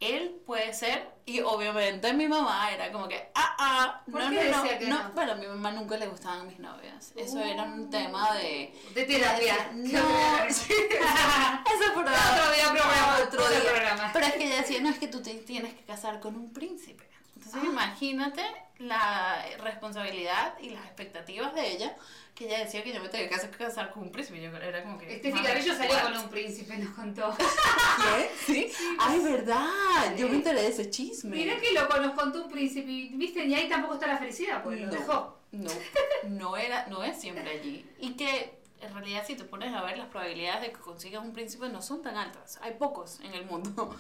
él 0.05 0.41
puede 0.45 0.73
ser 0.73 1.09
y 1.25 1.41
obviamente 1.41 2.13
mi 2.13 2.27
mamá 2.27 2.71
era 2.71 2.91
como 2.91 3.07
que 3.07 3.29
ah 3.35 3.55
ah 3.57 4.01
¿Por 4.11 4.21
no 4.21 4.29
no 4.29 4.39
decía 4.39 4.57
no, 4.73 4.79
que 4.79 4.87
no 4.87 5.03
no? 5.03 5.11
bueno 5.13 5.31
a 5.31 5.35
mi 5.35 5.47
mamá 5.47 5.71
nunca 5.71 5.97
le 5.97 6.07
gustaban 6.07 6.47
mis 6.47 6.59
novias 6.59 7.13
eso 7.15 7.39
era 7.39 7.63
un 7.63 7.89
tema 7.89 8.33
de 8.35 8.73
De 8.93 9.03
terapia. 9.05 9.71
no, 9.73 10.45
eso 10.47 11.93
por 11.93 12.03
Otro 12.05 12.51
día 12.53 12.71
programa, 12.71 13.17
otro 13.25 13.43
otro 13.43 13.49
día. 13.49 13.71
programa. 13.71 14.09
Pero 14.13 14.25
es 14.25 14.33
que 14.33 14.45
ella 14.45 14.57
decía, 14.61 14.81
no, 14.81 14.89
es 14.89 14.99
que 14.99 15.07
tú 15.07 15.21
te 15.21 15.33
tienes 15.35 15.73
que 15.73 15.83
casar 15.83 16.19
con 16.19 16.35
un 16.35 16.51
príncipe. 16.53 17.03
Entonces 17.35 17.63
imagínate 17.63 18.41
la 18.79 19.45
responsabilidad 19.59 20.57
y 20.59 20.69
las 20.69 20.83
expectativas 20.85 21.53
de 21.53 21.71
ella, 21.71 21.95
que 22.33 22.45
ella 22.47 22.59
decía 22.59 22.83
que 22.83 22.93
yo 22.93 23.01
me 23.01 23.07
tenía 23.07 23.29
que 23.29 23.49
casar 23.57 23.91
con 23.91 24.03
un 24.03 24.11
príncipe. 24.11 24.41
Yo 24.41 24.49
era 24.57 24.83
como 24.83 24.97
que... 24.97 25.15
Este 25.15 25.29
"Mami, 25.29 25.41
cigarrillo 25.41 25.73
salió 25.75 25.93
what?". 25.95 26.03
con 26.03 26.17
un 26.17 26.29
príncipe, 26.29 26.77
nos 26.77 26.93
contó. 26.93 27.35
¿Qué? 27.37 28.31
¿Sí? 28.45 28.71
Ay, 28.99 29.19
verdad. 29.21 30.15
Yo 30.17 30.27
me 30.27 30.35
enteré 30.35 30.61
de 30.61 30.67
ese 30.67 30.89
chisme. 30.89 31.35
Mira 31.37 31.57
que 31.57 31.71
lo, 31.71 31.87
nos 32.01 32.13
contó 32.13 32.43
un 32.43 32.51
príncipe, 32.51 32.89
y, 32.91 33.09
viste, 33.15 33.45
y 33.45 33.53
ahí 33.53 33.69
tampoco 33.69 33.93
está 33.95 34.07
la 34.07 34.17
felicidad, 34.17 34.61
pues 34.63 34.79
lo 34.81 34.87
No. 34.87 34.91
dejó. 34.91 35.39
No, 35.51 35.71
no 36.27 36.57
era, 36.57 36.85
no 36.87 37.01
es 37.03 37.19
siempre 37.19 37.49
allí. 37.49 37.85
Y 37.99 38.15
que 38.17 38.59
en 38.81 38.93
realidad 38.93 39.23
si 39.25 39.35
te 39.35 39.45
pones 39.45 39.73
a 39.73 39.81
ver 39.83 39.97
las 39.97 40.07
probabilidades 40.07 40.61
de 40.63 40.71
que 40.73 40.79
consigas 40.79 41.23
un 41.23 41.31
príncipe 41.31 41.69
no 41.69 41.81
son 41.81 42.01
tan 42.01 42.17
altas. 42.17 42.59
Hay 42.61 42.73
pocos 42.73 43.21
en 43.21 43.33
el 43.33 43.45
mundo. 43.45 43.95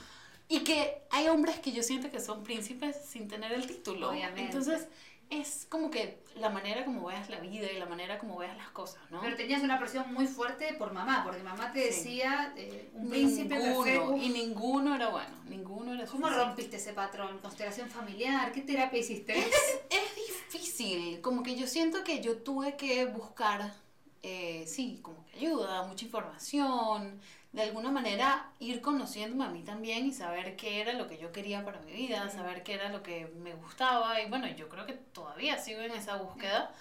Y 0.47 0.59
que 0.59 1.01
hay 1.09 1.27
hombres 1.27 1.59
que 1.59 1.71
yo 1.71 1.81
siento 1.83 2.11
que 2.11 2.19
son 2.19 2.43
príncipes 2.43 2.95
sin 3.07 3.27
tener 3.27 3.51
el 3.51 3.65
título. 3.65 4.09
Obviamente. 4.11 4.41
Entonces 4.41 4.87
es 5.31 5.65
como 5.69 5.89
que 5.89 6.19
la 6.35 6.49
manera 6.51 6.85
como 6.85 7.07
veas 7.07 7.31
la 7.31 7.39
vida 7.39 7.71
y 7.71 7.79
la 7.79 7.87
manera 7.87 8.19
como 8.19 8.37
veas 8.37 8.55
las 8.57 8.69
cosas, 8.69 9.01
¿no? 9.09 9.21
Pero 9.21 9.35
tenías 9.35 9.63
una 9.63 9.79
presión 9.79 10.13
muy 10.13 10.27
fuerte 10.27 10.75
por 10.75 10.93
mamá, 10.93 11.23
porque 11.25 11.41
mamá 11.41 11.71
te 11.73 11.79
Sí. 11.81 11.87
decía 11.87 12.53
eh, 12.55 12.91
un 12.93 13.09
príncipe 13.09 13.55
ninguno, 13.57 13.83
perfecto. 13.83 14.17
y 14.17 14.29
ninguno 14.29 14.93
era 14.95 15.09
bueno, 15.09 15.35
ninguno 15.49 15.93
era 15.95 16.05
¿Cómo 16.05 16.27
suficiente. 16.27 16.45
rompiste 16.45 16.75
ese 16.77 16.93
patrón? 16.93 17.39
¿Constelación 17.39 17.89
familiar? 17.89 18.51
¿Qué 18.51 18.61
terapia 18.61 18.99
hiciste? 18.99 19.33
Es 19.39 20.15
difícil, 20.15 21.19
como 21.21 21.41
que 21.41 21.55
yo 21.55 21.65
siento 21.65 22.03
que 22.03 22.21
yo 22.21 22.37
tuve 22.37 22.75
que 22.77 23.05
buscar, 23.05 23.73
eh, 24.21 24.65
sí, 24.67 24.99
como 25.01 25.25
que 25.25 25.37
ayuda, 25.37 25.87
mucha 25.87 26.05
información, 26.05 27.19
de 27.55 27.61
alguna 27.63 27.91
manera 27.91 28.51
ir 28.59 28.81
conociéndome 28.81 29.45
a 29.45 29.49
mí 29.49 29.63
también 29.63 30.05
y 30.05 30.11
saber 30.13 30.55
qué 30.57 30.81
era 30.81 30.93
lo 30.93 31.07
que 31.07 31.17
yo 31.17 31.31
quería 31.31 31.63
para 31.65 31.79
mi 31.81 31.93
vida, 31.93 32.29
saber 32.29 32.63
qué 32.63 32.73
era 32.73 32.89
lo 32.89 33.01
que 33.03 33.27
me 33.37 33.53
gustaba 33.55 34.21
y 34.21 34.29
bueno, 34.29 34.47
yo 34.49 34.69
creo 34.69 34.85
que 34.85 34.93
todavía 34.93 35.57
sigo 35.57 35.81
en 35.81 35.91
esa 35.91 36.17
búsqueda. 36.17 36.73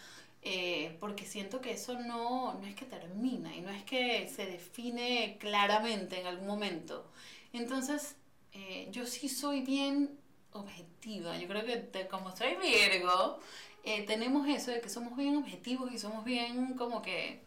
eh, 0.42 0.96
porque 1.00 1.24
siento 1.24 1.60
que 1.60 1.72
eso 1.72 1.94
no, 1.98 2.54
no 2.54 2.66
es 2.66 2.74
que 2.74 2.84
termina 2.84 3.54
y 3.56 3.62
no 3.62 3.70
es 3.70 3.82
que 3.84 4.28
se 4.28 4.44
define 4.46 5.38
claramente 5.40 6.20
en 6.20 6.26
algún 6.26 6.46
momento. 6.46 7.10
Entonces, 7.52 8.16
eh, 8.52 8.88
yo 8.90 9.06
sí 9.06 9.28
soy 9.28 9.62
bien 9.62 10.10
objetiva. 10.52 11.38
Yo 11.38 11.48
creo 11.48 11.64
que 11.64 11.76
te- 11.78 12.08
como 12.08 12.34
soy 12.36 12.56
Virgo, 12.56 13.38
eh, 13.84 14.04
tenemos 14.06 14.46
eso 14.48 14.70
de 14.70 14.80
que 14.80 14.88
somos 14.90 15.16
bien 15.16 15.36
objetivos 15.36 15.92
y 15.92 15.98
somos 15.98 16.24
bien 16.24 16.74
como 16.74 17.00
que, 17.02 17.42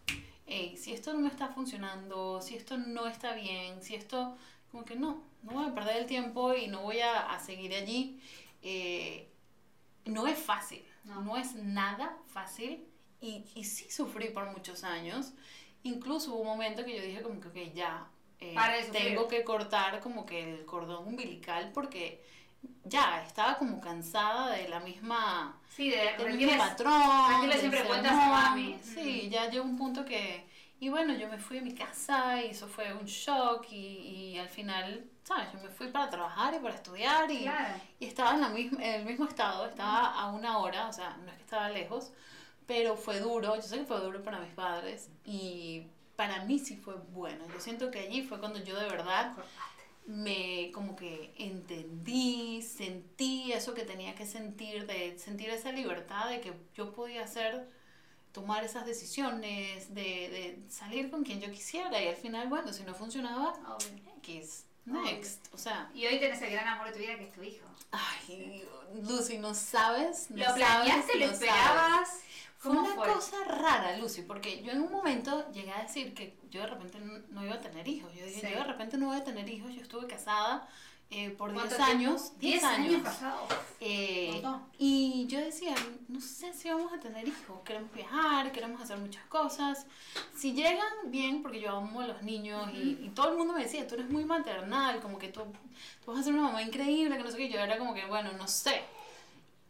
hey, 0.48 0.78
si 0.78 0.94
esto 0.94 1.14
no 1.14 1.20
me 1.20 1.28
está 1.30 1.50
funcionando, 1.50 2.42
si 2.42 2.56
esto 2.56 2.78
no 2.78 3.08
está 3.08 3.34
bien, 3.34 3.82
si 3.84 3.96
esto, 3.96 4.38
como 4.72 4.86
que 4.86 4.96
no, 4.96 5.24
no 5.44 5.54
voy 5.54 5.66
a 5.70 5.74
perder 5.76 5.98
el 5.98 6.06
tiempo 6.06 6.54
y 6.54 6.68
no 6.68 6.82
voy 6.84 7.00
a, 7.02 7.32
a 7.34 7.40
seguir 7.40 7.74
allí. 7.74 8.20
Eh, 8.62 9.28
no 10.06 10.28
es 10.28 10.40
fácil, 10.40 10.84
No. 11.04 11.22
no. 11.22 11.38
es 11.38 11.56
nada 11.56 12.18
fácil 12.28 12.86
y, 13.22 13.44
y 13.56 13.64
sí 13.66 13.90
sufrí 13.92 14.30
por 14.30 14.50
muchos 14.52 14.84
años. 14.84 15.34
Incluso 15.84 16.34
hubo 16.34 16.42
un 16.42 16.48
momento 16.48 16.84
que 16.86 16.96
yo 16.98 17.02
dije 17.04 17.22
como 17.22 17.40
que, 17.40 17.48
ok, 17.50 17.74
ya, 17.74 18.08
eh, 18.40 18.56
tengo 18.92 19.28
que 19.28 19.44
cortar 19.44 20.00
como 20.00 20.26
que 20.26 20.44
el 20.60 20.66
cordón 20.66 21.08
umbilical 21.08 21.72
porque 21.74 22.24
ya 22.86 23.24
estaba 23.24 23.58
como 23.58 23.80
cansada 23.82 24.52
de 24.52 24.68
la 24.70 24.80
misma 24.80 25.60
Sí, 25.70 25.90
de 25.90 26.16
del 26.18 26.38
mismo 26.38 26.58
patrón 26.58 27.50
del 27.50 27.60
siempre 27.60 27.84
cuentas 27.84 28.14
a 28.14 28.28
mami. 28.30 28.80
sí 28.82 29.30
ya 29.30 29.50
llegó 29.50 29.64
un 29.66 29.78
punto 29.78 30.04
que 30.06 30.46
y 30.80 30.90
bueno 30.90 31.14
yo 31.16 31.28
me 31.28 31.38
fui 31.38 31.58
a 31.58 31.62
mi 31.62 31.74
casa 31.74 32.42
y 32.42 32.48
eso 32.52 32.68
fue 32.68 32.94
un 32.94 33.06
shock 33.06 33.66
y, 33.72 33.76
y 34.36 34.40
al 34.40 34.50
final 34.50 35.06
sabes 35.24 35.52
yo 35.54 35.60
me 35.60 35.70
fui 35.70 35.88
para 35.90 36.10
trabajar 36.10 36.54
y 36.54 36.60
para 36.60 36.76
estudiar 36.76 37.30
y, 37.32 37.42
Claro. 37.44 37.76
y 38.00 38.06
estaba 38.06 38.34
en, 38.36 38.42
la 38.42 38.50
misma, 38.50 38.84
en 38.84 38.94
el 39.02 39.06
mismo 39.06 39.26
estado, 39.26 39.66
estaba 39.68 40.14
a 40.14 40.28
una 40.32 40.58
hora, 40.60 40.88
o 40.88 40.94
sea, 40.94 41.18
no 41.18 41.30
es 41.32 41.36
que 41.38 41.44
estaba 41.44 41.70
lejos, 41.70 42.12
pero 42.66 42.96
fue 42.96 43.20
duro, 43.20 43.56
yo 43.56 43.62
sé 43.62 43.80
que 43.80 43.86
fue 43.86 44.00
duro 44.00 44.24
para 44.24 44.40
mis 44.40 44.54
padres 44.54 45.10
y 45.26 45.84
para 46.16 46.46
mí 46.46 46.60
sí 46.60 46.78
fue 46.78 46.96
bueno. 47.12 47.46
Yo 47.54 47.60
siento 47.60 47.92
que 47.92 48.00
allí 48.00 48.24
fue 48.24 48.40
cuando 48.40 48.60
yo 48.64 48.80
de 48.80 48.88
verdad 48.88 49.34
me 50.08 50.72
como 50.74 50.96
que 50.96 51.34
entendí, 51.38 52.62
sentí 52.62 53.52
eso 53.52 53.74
que 53.74 53.84
tenía 53.84 54.16
que 54.16 54.26
sentir, 54.26 54.88
de 54.88 55.20
sentir 55.20 55.50
esa 55.50 55.72
libertad 55.72 56.30
de 56.30 56.42
que 56.42 56.54
yo 56.76 56.94
podía 56.94 57.24
hacer, 57.24 57.68
tomar 58.32 58.64
esas 58.64 58.86
decisiones, 58.86 59.94
de, 59.94 60.02
de 60.02 60.60
salir 60.70 61.12
con 61.12 61.24
quien 61.24 61.42
yo 61.42 61.52
quisiera 61.52 62.02
y 62.02 62.08
al 62.08 62.16
final, 62.16 62.48
bueno, 62.48 62.72
si 62.74 62.84
no 62.84 62.94
funcionaba, 62.96 63.54
Obvio. 63.76 64.14
X, 64.20 64.66
next, 64.86 65.54
o 65.54 65.58
sea... 65.58 65.92
Y 65.94 66.06
hoy 66.06 66.20
tenés 66.20 66.42
el 66.42 66.52
gran 66.52 66.68
amor 66.68 66.88
de 66.88 66.94
tu 66.94 67.00
vida 67.00 67.18
que 67.18 67.26
es 67.26 67.34
tu 67.34 67.44
hijo. 67.44 67.66
Ay, 67.92 68.64
Lucy, 69.02 69.38
no 69.38 69.54
sabes. 69.54 70.30
No 70.30 70.38
¿Lo 70.46 70.56
planeaste? 70.56 71.02
sabes, 71.14 71.20
¿Lo 71.20 71.26
no 71.28 71.32
esperabas? 71.34 72.08
sabes. 72.10 72.24
Fue 72.58 72.72
¿Cómo 72.72 72.82
una 72.88 72.96
fue? 72.96 73.14
cosa 73.14 73.38
rara, 73.46 73.98
Lucy, 73.98 74.24
porque 74.24 74.64
yo 74.64 74.72
en 74.72 74.82
un 74.82 74.92
momento 74.92 75.52
llegué 75.52 75.72
a 75.72 75.84
decir 75.84 76.14
que 76.16 76.38
yo 76.50 76.62
de 76.62 76.68
repente 76.68 77.00
no, 77.30 77.46
iba 77.46 77.54
a 77.56 77.62
tener 77.62 77.88
hijos. 77.88 78.12
Yo 78.16 78.26
dije, 78.26 78.42
Sí. 78.42 78.48
yo 78.52 78.58
de 78.58 78.64
repente 78.64 78.98
no 78.98 79.08
voy 79.08 79.18
a 79.18 79.24
tener 79.24 79.48
hijos. 79.48 79.72
Yo 79.76 79.82
estuve 79.82 80.08
casada 80.08 80.68
eh, 81.12 81.30
por 81.30 81.52
10 81.52 81.62
¿Cuánto 81.64 81.76
tiempo? 81.76 81.92
años. 81.92 82.38
10 82.40 82.64
años. 82.64 83.02
casados. 83.04 83.48
Eh, 83.80 84.42
y 84.80 85.28
yo 85.28 85.40
decía, 85.40 85.76
no 86.08 86.20
sé 86.20 86.52
si 86.54 86.68
vamos 86.70 86.92
a 86.92 87.00
tener 87.00 87.28
hijos, 87.28 87.62
queremos 87.64 87.94
viajar, 87.94 88.52
queremos 88.52 88.82
hacer 88.82 88.98
muchas 88.98 89.24
cosas. 89.28 89.86
Si 90.36 90.54
llegan, 90.54 90.84
bien, 91.06 91.44
porque 91.44 91.62
yo 91.62 91.78
amo 91.78 92.02
a 92.02 92.08
los 92.08 92.24
niños 92.24 92.70
y, 92.74 92.98
y 93.04 93.12
todo 93.14 93.32
el 93.32 93.38
mundo 93.38 93.54
me 93.54 93.64
decía, 93.64 93.88
tú 93.88 93.94
eres 93.96 94.10
muy 94.10 94.26
maternal, 94.26 95.00
como 95.00 95.18
que 95.20 95.28
tú, 95.30 95.42
tú 96.04 96.12
vas 96.12 96.22
a 96.22 96.24
ser 96.24 96.34
una 96.34 96.44
mamá 96.44 96.62
increíble, 96.64 97.16
que 97.18 97.24
no 97.24 97.30
sé 97.32 97.38
qué. 97.38 97.50
Yo 97.50 97.60
era 97.60 97.78
como 97.78 97.94
que, 97.94 98.06
bueno, 98.08 98.32
no 98.34 98.48
sé. 98.48 98.82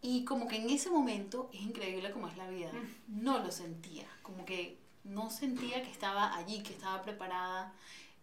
Y 0.01 0.25
como 0.25 0.47
que 0.47 0.57
en 0.57 0.69
ese 0.69 0.89
momento 0.89 1.49
es 1.53 1.61
increíble 1.61 2.11
como 2.11 2.27
es 2.27 2.37
la 2.37 2.47
vida. 2.49 2.71
No 3.07 3.39
lo 3.39 3.51
sentía, 3.51 4.07
como 4.21 4.45
que 4.45 4.77
no 5.03 5.29
sentía 5.29 5.81
que 5.81 5.91
estaba 5.91 6.35
allí, 6.35 6.61
que 6.61 6.73
estaba 6.73 7.01
preparada. 7.01 7.73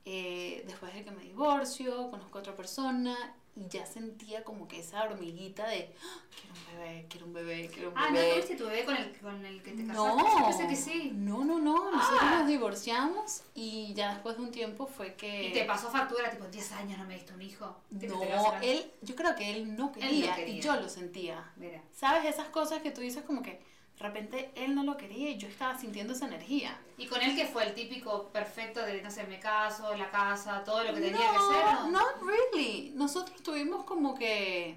Eh, 0.05 0.65
después 0.67 0.93
de 0.95 1.05
que 1.05 1.11
me 1.11 1.23
divorcio, 1.23 2.11
conozco 2.11 2.39
a 2.39 2.41
otra 2.41 2.57
persona 2.57 3.35
y 3.57 3.69
ya 3.69 3.87
sentía 3.87 4.43
como 4.43 4.67
que 4.67 4.81
esa 4.81 5.05
hormiguita 5.05 5.67
de 5.69 5.95
"Ah, 6.03 6.21
quiero 6.39 6.55
un 6.57 6.65
bebé, 6.79 7.07
quiero 7.09 7.27
un 7.27 7.33
bebé, 7.33 7.71
quiero 7.73 7.91
un 7.91 7.99
Ah, 7.99 8.07
¿no 8.09 8.15
bebé. 8.15 8.31
tuviste 8.33 8.57
tu 8.57 8.65
bebé 8.67 8.85
con 8.85 8.97
el, 8.97 9.17
con 9.21 9.47
el 9.47 9.63
que 9.63 9.71
te 9.73 9.87
casaste? 9.87 9.95
No, 10.23 10.39
Yo 10.41 10.47
pensé 10.47 10.69
que 10.69 10.77
sí. 10.77 11.13
no, 11.15 11.45
no, 11.45 11.59
no, 11.61 11.91
nosotros 11.93 12.21
Ah. 12.23 12.37
nos 12.41 12.49
divorciamos 12.49 13.43
y 13.55 13.95
ya 13.95 14.15
después 14.15 14.37
de 14.37 14.43
un 14.43 14.51
tiempo 14.51 14.87
fue 14.87 15.15
que... 15.15 15.49
Y 15.49 15.53
te 15.53 15.65
pasó 15.65 15.91
factura, 15.91 16.31
tipo, 16.31 16.47
10 16.47 16.73
años 16.73 16.99
no 16.99 17.05
me 17.05 17.15
diste 17.15 17.33
un 17.33 17.43
hijo. 17.43 17.77
¿Viste 17.91 18.09
que 18.19 18.27
te 18.27 18.35
No, 18.35 18.55
él, 18.61 18.91
yo 19.03 19.15
creo 19.15 19.37
que 19.37 19.53
él 19.53 19.77
no 19.77 19.93
quería, 19.93 20.35
quería. 20.35 20.55
y 20.57 20.61
yo 20.61 20.75
lo 20.77 20.89
sentía. 20.89 21.53
Mira. 21.57 21.81
¿Sabes? 21.93 22.25
Esas 22.25 22.49
cosas 22.49 22.83
que 22.83 22.91
tú 22.91 23.01
dices 23.03 23.23
como 23.25 23.43
que 23.43 23.61
de 23.97 24.03
repente 24.03 24.51
él 24.57 24.75
no 24.75 24.83
lo 24.83 24.97
quería 24.97 25.31
y 25.31 25.39
yo 25.39 25.47
estaba 25.47 25.79
sintiendo 25.79 26.13
esa 26.13 26.27
energía. 26.27 26.77
¿Y 26.99 27.07
con 27.07 27.23
él 27.23 27.37
que 27.37 27.47
fue 27.47 27.65
el 27.65 27.75
típico 27.75 28.29
perfecto 28.31 28.81
de, 28.85 29.01
no 29.03 29.11
sé, 29.11 29.25
me 29.25 29.39
caso, 29.39 29.95
la 29.95 30.11
casa, 30.11 30.65
todo 30.65 30.83
lo 30.83 30.95
que 30.95 31.01
tenía 31.01 31.31
que 31.31 31.39
no, 31.39 31.53
ser? 31.53 31.65
¿no? 31.65 31.91
not 31.91 32.23
really. 32.23 32.93
Nosotros 32.95 33.43
tuvimos 33.43 33.85
como 33.85 34.15
que 34.15 34.77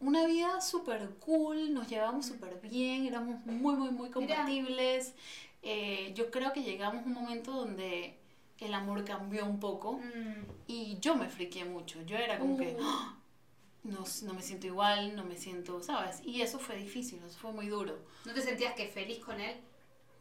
una 0.00 0.26
vida 0.26 0.60
súper 0.60 1.10
cool, 1.20 1.72
nos 1.72 1.88
llevamos 1.88 2.26
súper 2.26 2.60
bien, 2.60 3.06
éramos 3.06 3.44
muy, 3.46 3.76
muy, 3.76 3.90
muy 3.90 4.10
compatibles. 4.10 5.14
Eh, 5.62 6.12
yo 6.14 6.30
creo 6.30 6.52
que 6.52 6.62
llegamos 6.62 7.02
a 7.04 7.06
un 7.06 7.12
momento 7.12 7.52
donde 7.52 8.18
el 8.58 8.74
amor 8.74 9.04
cambió 9.04 9.44
un 9.46 9.60
poco 9.60 9.92
Mm, 9.98 10.44
y 10.66 10.98
yo 11.00 11.14
me 11.14 11.28
friqué 11.28 11.64
mucho. 11.64 12.02
Yo 12.02 12.16
era 12.16 12.38
como 12.38 12.56
que 12.56 12.76
Uh. 12.78 13.19
"Ah, 13.84 13.88
no, 13.88 14.04
no 14.22 14.34
me 14.34 14.42
siento 14.42 14.66
igual, 14.66 15.16
no 15.16 15.24
me 15.24 15.36
siento, 15.36 15.82
¿sabes? 15.82 16.20
Y 16.24 16.42
eso 16.42 16.58
fue 16.58 16.76
difícil, 16.76 17.22
eso 17.24 17.38
fue 17.38 17.52
muy 17.52 17.68
duro. 17.68 17.98
¿No 18.24 18.32
te 18.34 18.42
sentías 18.42 18.74
que 18.74 18.88
feliz 18.88 19.18
con 19.24 19.40
él? 19.40 19.56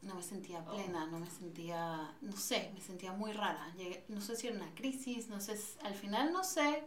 No 0.01 0.15
me 0.15 0.23
sentía 0.23 0.63
Oh. 0.65 0.75
plena, 0.75 1.07
no 1.07 1.19
me 1.19 1.29
sentía, 1.29 2.13
no 2.21 2.35
sé, 2.37 2.71
me 2.73 2.79
sentía 2.81 3.11
muy 3.11 3.33
rara. 3.33 3.71
Llegué- 3.75 4.03
no 4.07 4.21
sé 4.21 4.35
si 4.37 4.47
era 4.47 4.55
una 4.55 4.73
crisis, 4.73 5.27
no 5.27 5.41
sé, 5.41 5.59
al 5.83 5.93
final 5.93 6.31
no 6.31 6.43
sé 6.43 6.83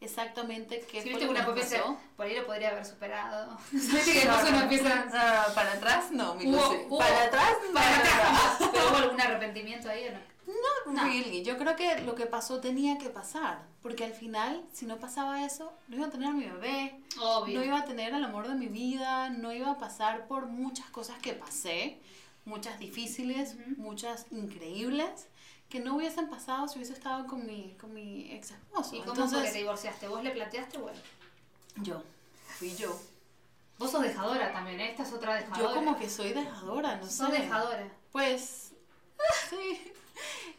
exactamente 0.00 0.80
qué 0.90 1.00
Si 1.02 1.10
fue 1.10 1.20
lo 1.20 1.26
que 1.26 1.32
una 1.32 1.46
pasó. 1.46 1.96
por 2.16 2.26
ahí 2.26 2.34
lo 2.36 2.44
podría 2.46 2.70
haber 2.70 2.84
superado. 2.84 3.56
Viste 3.72 4.12
que 4.12 4.18
después 4.26 4.50
uno 4.50 4.62
empieza... 4.62 5.04
No, 5.06 5.54
para 5.54 5.72
atrás 5.74 6.10
no, 6.10 6.34
mi 6.34 6.44
Lucy. 6.50 6.58
hubo- 6.88 6.98
para 6.98 7.22
atrás 7.24 7.52
no. 7.68 7.74
Para 7.74 7.96
atrás 7.96 8.12
jamás. 8.20 8.70
¿Pero 8.72 8.88
hubo 8.88 8.96
algún 8.96 9.20
arrepentimiento 9.20 9.88
ahí 9.88 10.08
o 10.08 10.12
no? 10.12 10.18
No, 10.46 10.92
No. 10.92 11.02
really. 11.04 11.42
Yo 11.42 11.56
creo 11.58 11.74
que 11.76 12.00
lo 12.02 12.14
que 12.14 12.26
pasó 12.26 12.60
tenía 12.60 12.98
que 12.98 13.10
pasar. 13.10 13.64
Porque 13.82 14.04
al 14.04 14.12
final, 14.12 14.64
si 14.72 14.86
no 14.86 14.98
pasaba 14.98 15.44
eso, 15.44 15.72
no 15.88 15.96
iba 15.96 16.06
a 16.06 16.10
tener 16.10 16.28
a 16.28 16.32
mi 16.32 16.44
bebé, 16.44 17.00
Obvio. 17.20 17.58
no 17.58 17.64
iba 17.64 17.78
a 17.78 17.84
tener 17.84 18.14
al 18.14 18.22
amor 18.24 18.48
de 18.48 18.54
mi 18.54 18.66
vida, 18.68 19.30
no 19.30 19.52
iba 19.52 19.70
a 19.70 19.78
pasar 19.78 20.26
por 20.26 20.46
muchas 20.46 20.88
cosas 20.90 21.18
que 21.20 21.32
pasé, 21.34 22.00
muchas 22.44 22.78
difíciles, 22.78 23.54
Ujú. 23.54 23.80
muchas 23.82 24.26
increíbles, 24.30 25.28
que 25.68 25.80
no 25.80 25.96
hubiesen 25.96 26.28
pasado 26.28 26.68
si 26.68 26.76
hubiese 26.78 26.92
estado 26.94 27.26
con 27.26 27.44
mi, 27.46 27.76
con 27.80 27.92
mi 27.92 28.30
ex 28.32 28.52
esposo. 28.52 28.94
¿Y 28.96 29.00
cómo 29.00 29.14
fue 29.14 29.14
que 29.14 29.22
Entonces, 29.22 29.52
te 29.52 29.58
divorciaste? 29.58 30.08
¿Vos 30.08 30.22
le 30.22 30.30
planteaste? 30.30 30.78
Bueno, 30.78 30.98
yo, 31.82 32.02
fui 32.58 32.74
yo. 32.76 32.96
vos 33.78 33.90
sos 33.90 34.02
dejadora 34.02 34.52
también, 34.52 34.80
¿eh? 34.80 34.90
Esta 34.90 35.02
es 35.02 35.12
otra 35.12 35.34
dejadora. 35.34 35.58
Yo 35.68 35.74
como 35.74 35.96
que 35.96 36.08
soy 36.08 36.32
dejadora, 36.32 36.96
no 36.96 37.06
sé. 37.06 37.26
dejadora. 37.26 37.88
Pues, 38.12 38.72
sí. 39.50 39.92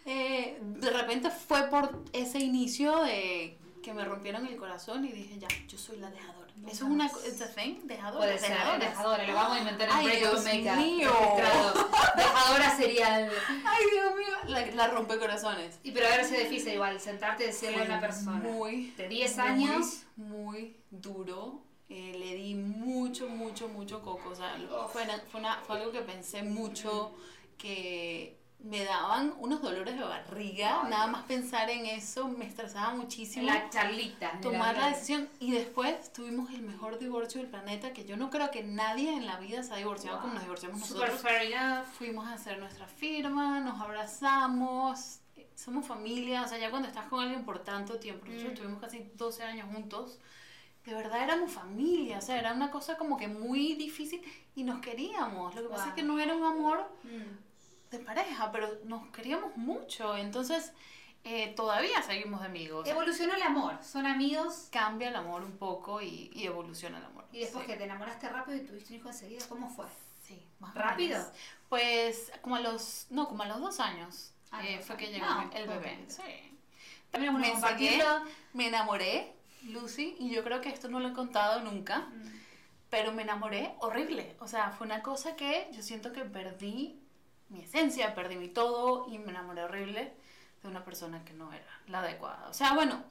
Eh, 0.06 0.58
de 0.62 0.90
repente 0.92 1.30
fue 1.30 1.64
por 1.70 2.04
ese 2.14 2.40
inicio 2.40 3.02
de 3.04 3.58
que 3.84 3.94
me 3.94 4.06
rompieron 4.06 4.46
el 4.48 4.56
corazón 4.58 5.06
y 5.06 5.12
dije, 5.12 5.38
ya, 5.40 5.48
yo 5.68 5.78
soy 5.78 5.98
la 5.98 6.10
dejadora. 6.10 6.48
Nunca 6.58 6.72
Eso 6.72 6.86
es 6.86 6.92
una 6.92 7.10
thing, 7.56 7.76
dejadora. 7.84 8.26
Puede 8.26 8.40
ser, 8.40 8.50
dejadoras. 8.52 8.80
dejadora, 8.80 9.28
lo 9.28 9.34
vamos 9.34 9.58
a 9.58 9.60
inventar 9.60 9.90
en 9.90 9.96
Ay, 9.96 10.06
Break 10.06 10.20
Dios 10.20 10.44
mío. 10.78 11.12
Dejadora 12.16 12.76
sería 12.78 13.20
el... 13.20 13.32
Ay, 13.66 13.86
Dios 13.92 14.16
mío, 14.16 14.36
la, 14.48 14.66
la 14.68 14.88
rompecorazones. 14.88 15.80
Y 15.84 15.92
pero 15.92 16.08
a 16.08 16.18
veces 16.18 16.40
es 16.40 16.50
difícil 16.50 16.74
igual 16.74 17.00
sentarte 17.00 17.44
y 17.44 17.48
decirle 17.48 17.82
a 17.82 17.86
una 17.86 18.00
persona 18.02 18.38
Muy, 18.40 18.92
de 18.98 19.08
10 19.08 19.38
muy, 19.38 19.46
años, 19.48 20.04
Muy, 20.16 20.78
duro. 20.90 21.62
Eh, 21.90 22.16
le 22.18 22.36
di 22.36 22.56
mucho, 22.56 23.30
mucho, 23.30 23.68
mucho 23.70 24.02
coco. 24.02 24.30
O 24.30 24.36
sea, 24.36 24.58
fue, 24.92 25.04
una- 25.04 25.20
fue, 25.32 25.40
una- 25.40 25.62
fue 25.62 25.78
algo 25.80 25.92
que 25.92 26.02
pensé 26.02 26.42
mucho, 26.44 27.14
que 27.58 28.36
me 28.60 28.84
daban 28.84 29.34
unos 29.38 29.62
dolores 29.62 29.96
de 29.96 30.04
barriga. 30.04 30.82
Ay, 30.84 30.90
Nada 30.90 31.08
más 31.08 31.24
pensar 31.26 31.70
en 31.70 31.86
eso 31.86 32.28
me 32.28 32.46
estresaba 32.46 32.94
muchísimo. 32.96 33.46
la 33.46 33.70
charlita. 33.70 34.40
tomar 34.42 34.76
la 34.78 34.88
decisión 34.90 35.30
y 35.40 35.52
después 35.52 36.12
tuvimos 36.12 36.50
el 36.52 36.64
mejor 36.64 36.98
divorcio 37.00 37.40
del 37.40 37.50
planeta 37.50 37.94
que 37.94 38.04
yo 38.04 38.18
no 38.18 38.30
creo 38.30 38.50
que 38.52 38.64
nadie 38.64 39.14
en 39.14 39.26
la 39.28 39.38
vida 39.40 39.62
se 39.64 39.74
ha 39.74 39.78
divorciado 39.78 40.20
como 40.22 40.34
nos 40.34 40.44
divorciamos 40.44 40.82
Super 40.86 41.10
nosotros 41.12 41.22
fair 41.22 41.52
enough. 41.54 41.86
fuimos 41.98 42.28
a 42.28 42.34
hacer 42.34 42.58
nuestra 42.60 42.88
firma, 42.88 43.60
nos 43.60 43.80
abrazamos, 43.80 45.20
somos 45.56 45.86
familia, 45.86 46.42
o 46.44 46.48
sea, 46.48 46.58
ya 46.58 46.70
cuando 46.70 46.88
estás 46.88 47.06
con 47.08 47.20
alguien 47.22 47.46
por 47.46 47.60
tanto 47.64 48.00
tiempo, 48.00 48.26
nosotros 48.26 48.50
Mm. 48.50 48.54
estuvimos 48.54 48.82
casi 48.82 49.12
12 49.16 49.44
años 49.44 49.68
juntos, 49.72 50.20
de 50.86 50.94
verdad 50.94 51.22
éramos 51.24 51.52
familia, 51.52 52.18
o 52.18 52.22
sea, 52.22 52.40
era 52.40 52.54
una 52.54 52.72
cosa 52.72 52.98
como 52.98 53.18
que 53.18 53.28
muy 53.28 53.76
difícil 53.76 54.22
y 54.56 54.64
nos 54.64 54.80
queríamos, 54.80 55.54
lo 55.56 55.62
que 55.64 55.70
pasa 55.70 55.90
es 55.90 55.94
que 55.94 56.04
no 56.04 56.20
era 56.20 56.36
un 56.36 56.44
amor 56.44 56.90
Mm. 57.04 57.47
De 57.91 58.00
pareja, 58.00 58.51
pero 58.51 58.70
nos 58.86 59.08
queríamos 59.12 59.56
mucho, 59.58 60.15
entonces 60.17 60.72
eh, 61.24 61.53
todavía 61.56 62.01
seguimos 62.03 62.41
de 62.41 62.48
amigos. 62.48 62.88
Evolucionó 62.88 63.34
el 63.36 63.41
amor, 63.41 63.77
son 63.84 64.06
amigos 64.06 64.67
Cambia 64.72 65.10
el 65.10 65.15
amor 65.15 65.44
un 65.44 65.58
poco 65.58 66.01
y, 66.01 66.29
y 66.34 66.46
evoluciona 66.46 66.98
el 67.00 67.06
amor. 67.06 67.25
y 67.32 67.39
después 67.39 67.65
sí. 67.65 67.72
que 67.72 67.77
te 67.77 67.84
enamoraste 67.86 68.29
rápido 68.29 68.58
y 68.58 68.62
tuviste 68.62 68.94
un 68.94 69.00
hijo 69.00 69.10
enseguida, 69.10 69.46
¿cómo 69.50 69.70
fue? 69.70 69.86
Sí, 70.25 70.41
más 70.60 70.74
¿Rápido? 70.75 71.17
menos. 71.17 71.34
Pues 71.70 72.32
como 72.41 72.56
a 72.58 72.60
los, 72.62 73.08
no, 73.10 73.27
como 73.27 73.44
a 73.44 73.48
los 73.48 73.60
dos 73.62 73.79
años 73.79 74.34
Ah, 74.51 74.65
eh, 74.65 74.79
fue 74.79 74.96
que 74.96 75.08
llegó 75.08 75.25
No, 75.25 75.50
el 75.53 75.67
bebé. 75.67 76.06
Sí. 76.08 76.22
También 77.12 77.38
Me 77.38 77.51
compartirlo. 77.51 78.22
Me 78.53 78.67
enamoré, 78.67 79.34
Lucy, 79.63 80.15
y 80.20 80.29
yo 80.29 80.41
creo 80.44 80.62
que 80.62 80.70
esto 80.70 80.88
no 80.88 81.00
lo 81.01 81.10
he 81.10 81.13
contado 81.13 81.62
nunca, 81.62 82.00
Mm. 82.00 82.32
pero 82.89 83.12
me 83.12 83.24
enamoré 83.24 83.74
horrible. 83.79 84.36
O 84.39 84.48
sea, 84.48 84.72
fue 84.72 84.88
una 84.88 85.01
cosa 85.01 85.36
que 85.36 85.67
yo 85.74 85.82
siento 85.82 86.13
que 86.13 86.24
perdí 86.24 86.98
mi 87.50 87.62
esencia, 87.62 88.13
perdí 88.16 88.36
mi 88.36 88.48
todo 88.50 89.08
y 89.12 89.18
me 89.20 89.32
enamoré 89.32 89.63
horrible 89.63 90.13
de 90.62 90.68
una 90.68 90.84
persona 90.84 91.24
que 91.24 91.34
no 91.34 91.51
era 91.54 91.80
la 91.88 92.00
adecuada. 92.00 92.48
O 92.50 92.54
sea, 92.54 92.74
bueno. 92.74 93.04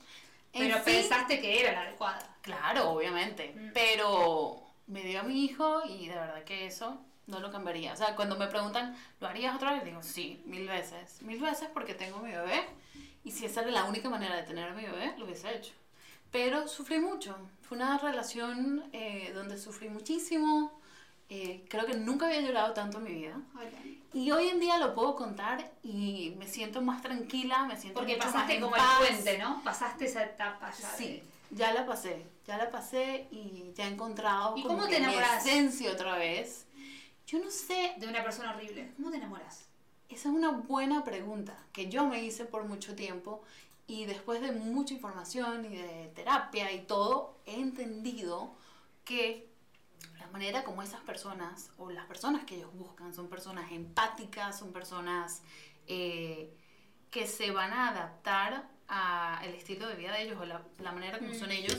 en 0.52 0.66
Pero 0.68 0.78
sí- 0.78 0.84
pensaste 0.84 1.40
que 1.40 1.60
era 1.60 1.72
la 1.72 1.80
adecuada. 1.82 2.36
Claro, 2.42 2.90
obviamente. 2.90 3.54
Mm. 3.56 3.70
Pero 3.74 4.62
me 4.86 5.02
dio 5.02 5.20
a 5.20 5.22
mi 5.22 5.44
hijo 5.44 5.82
y 5.86 6.08
de 6.08 6.14
verdad 6.14 6.44
que 6.44 6.66
eso 6.66 6.98
no 7.26 7.40
lo 7.40 7.50
cambiaría. 7.50 7.92
O 7.92 7.96
sea, 7.96 8.14
cuando 8.14 8.36
me 8.36 8.46
preguntan, 8.46 8.96
¿lo 9.20 9.26
harías 9.28 9.54
otra 9.56 9.72
vez? 9.72 9.84
Digo, 9.84 10.02
sí, 10.02 10.42
mil 10.46 10.68
veces. 10.68 11.20
Mil 11.22 11.40
veces 11.40 11.68
porque 11.74 11.94
tengo 11.94 12.18
mi 12.18 12.30
bebé. 12.30 12.64
Y 13.24 13.32
si 13.32 13.46
esa 13.46 13.62
era 13.62 13.70
la 13.72 13.84
única 13.84 14.08
manera 14.08 14.36
de 14.36 14.44
tener 14.44 14.68
a 14.70 14.74
mi 14.74 14.84
bebé, 14.84 15.14
lo 15.18 15.24
hubiese 15.24 15.52
hecho. 15.54 15.72
Pero 16.30 16.68
sufrí 16.68 17.00
mucho. 17.00 17.36
Fue 17.62 17.76
una 17.76 17.98
relación 17.98 18.84
eh, 18.92 19.32
donde 19.34 19.58
sufrí 19.58 19.88
muchísimo. 19.88 20.80
Eh, 21.28 21.64
creo 21.68 21.86
que 21.86 21.94
nunca 21.94 22.26
había 22.26 22.40
llorado 22.40 22.72
tanto 22.72 22.98
en 22.98 23.04
mi 23.04 23.12
vida. 23.14 23.36
Y 24.16 24.30
hoy 24.30 24.48
en 24.48 24.60
día 24.60 24.78
lo 24.78 24.94
puedo 24.94 25.14
contar 25.14 25.70
y 25.82 26.32
me 26.38 26.48
siento 26.48 26.80
más 26.80 27.02
tranquila, 27.02 27.64
me 27.66 27.76
siento 27.76 28.00
Porque 28.00 28.16
mucho 28.16 28.26
pasaste 28.28 28.58
como 28.60 28.74
paz. 28.74 29.00
el 29.02 29.08
puente, 29.08 29.36
¿no? 29.38 29.62
Pasaste 29.62 30.06
esa 30.06 30.24
etapa 30.24 30.70
ya. 30.72 30.88
Sí, 30.96 31.04
de- 31.06 31.22
ya 31.50 31.74
la 31.74 31.84
pasé, 31.84 32.24
ya 32.46 32.56
la 32.56 32.70
pasé 32.70 33.28
y 33.30 33.72
ya 33.74 33.84
he 33.86 33.92
encontrado 33.92 34.56
¿Y 34.56 34.62
como 34.62 34.76
cómo 34.76 34.84
te 34.88 34.94
que 34.94 35.00
mi 35.00 35.04
enamoras? 35.04 35.44
esencia 35.46 35.92
otra 35.92 36.16
vez. 36.16 36.64
Yo 37.26 37.38
no 37.40 37.50
sé, 37.50 37.92
De 37.98 38.08
una 38.08 38.22
persona 38.24 38.52
horrible. 38.54 38.90
¿Cómo 38.96 39.10
te 39.10 39.18
enamoras? 39.18 39.66
esa 40.08 40.28
es 40.30 40.34
una 40.34 40.50
buena 40.52 41.04
pregunta 41.04 41.54
que 41.74 41.90
yo 41.90 42.06
me 42.06 42.22
hice 42.24 42.44
por 42.46 42.64
mucho 42.64 42.94
tiempo 42.94 43.42
y 43.88 44.06
después 44.06 44.40
de 44.40 44.52
mucha 44.52 44.94
información 44.94 45.64
y 45.66 45.76
de 45.76 46.10
terapia 46.14 46.72
y 46.72 46.84
todo, 46.86 47.36
he 47.44 47.56
entendido 47.60 48.54
que 49.04 49.46
la 50.18 50.26
manera 50.28 50.64
como 50.64 50.82
esas 50.82 51.00
personas 51.00 51.70
o 51.78 51.90
las 51.90 52.06
personas 52.06 52.44
que 52.44 52.56
ellos 52.56 52.72
buscan 52.74 53.14
son 53.14 53.28
personas 53.28 53.70
empáticas, 53.72 54.58
son 54.58 54.72
personas 54.72 55.42
eh, 55.86 56.52
que 57.10 57.26
se 57.26 57.50
van 57.50 57.72
a 57.72 57.88
adaptar 57.90 58.68
al 58.88 59.48
estilo 59.54 59.88
de 59.88 59.94
vida 59.96 60.12
de 60.12 60.22
ellos 60.22 60.38
o 60.40 60.44
la, 60.44 60.62
la 60.78 60.92
manera 60.92 61.18
como 61.18 61.30
Mm. 61.32 61.34
son 61.38 61.50
ellos 61.52 61.78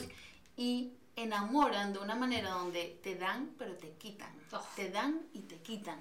y 0.56 0.92
enamoran 1.16 1.92
de 1.92 1.98
una 2.00 2.14
manera 2.14 2.50
donde 2.50 2.98
te 3.02 3.14
dan 3.16 3.54
pero 3.58 3.74
te 3.76 3.92
quitan, 3.92 4.32
Oh. 4.52 4.64
te 4.76 4.90
dan 4.90 5.20
y 5.32 5.40
te 5.40 5.56
quitan. 5.58 5.98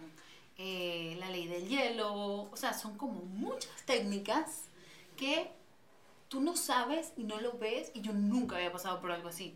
Eh, 0.60 1.16
la 1.20 1.30
ley 1.30 1.48
del 1.48 1.68
hielo, 1.68 2.14
o 2.52 2.58
sea, 2.58 2.74
son 2.74 2.98
como 2.98 3.22
muchas 3.22 3.72
técnicas 3.86 4.64
que 5.16 5.52
tú 6.30 6.42
no 6.42 6.56
sabes 6.58 7.14
y 7.16 7.24
no 7.24 7.40
lo 7.40 7.58
ves 7.58 7.92
y 7.94 8.02
yo 8.02 8.12
nunca 8.14 8.56
había 8.56 8.72
pasado 8.72 9.00
por 9.00 9.12
algo 9.12 9.30
así, 9.30 9.56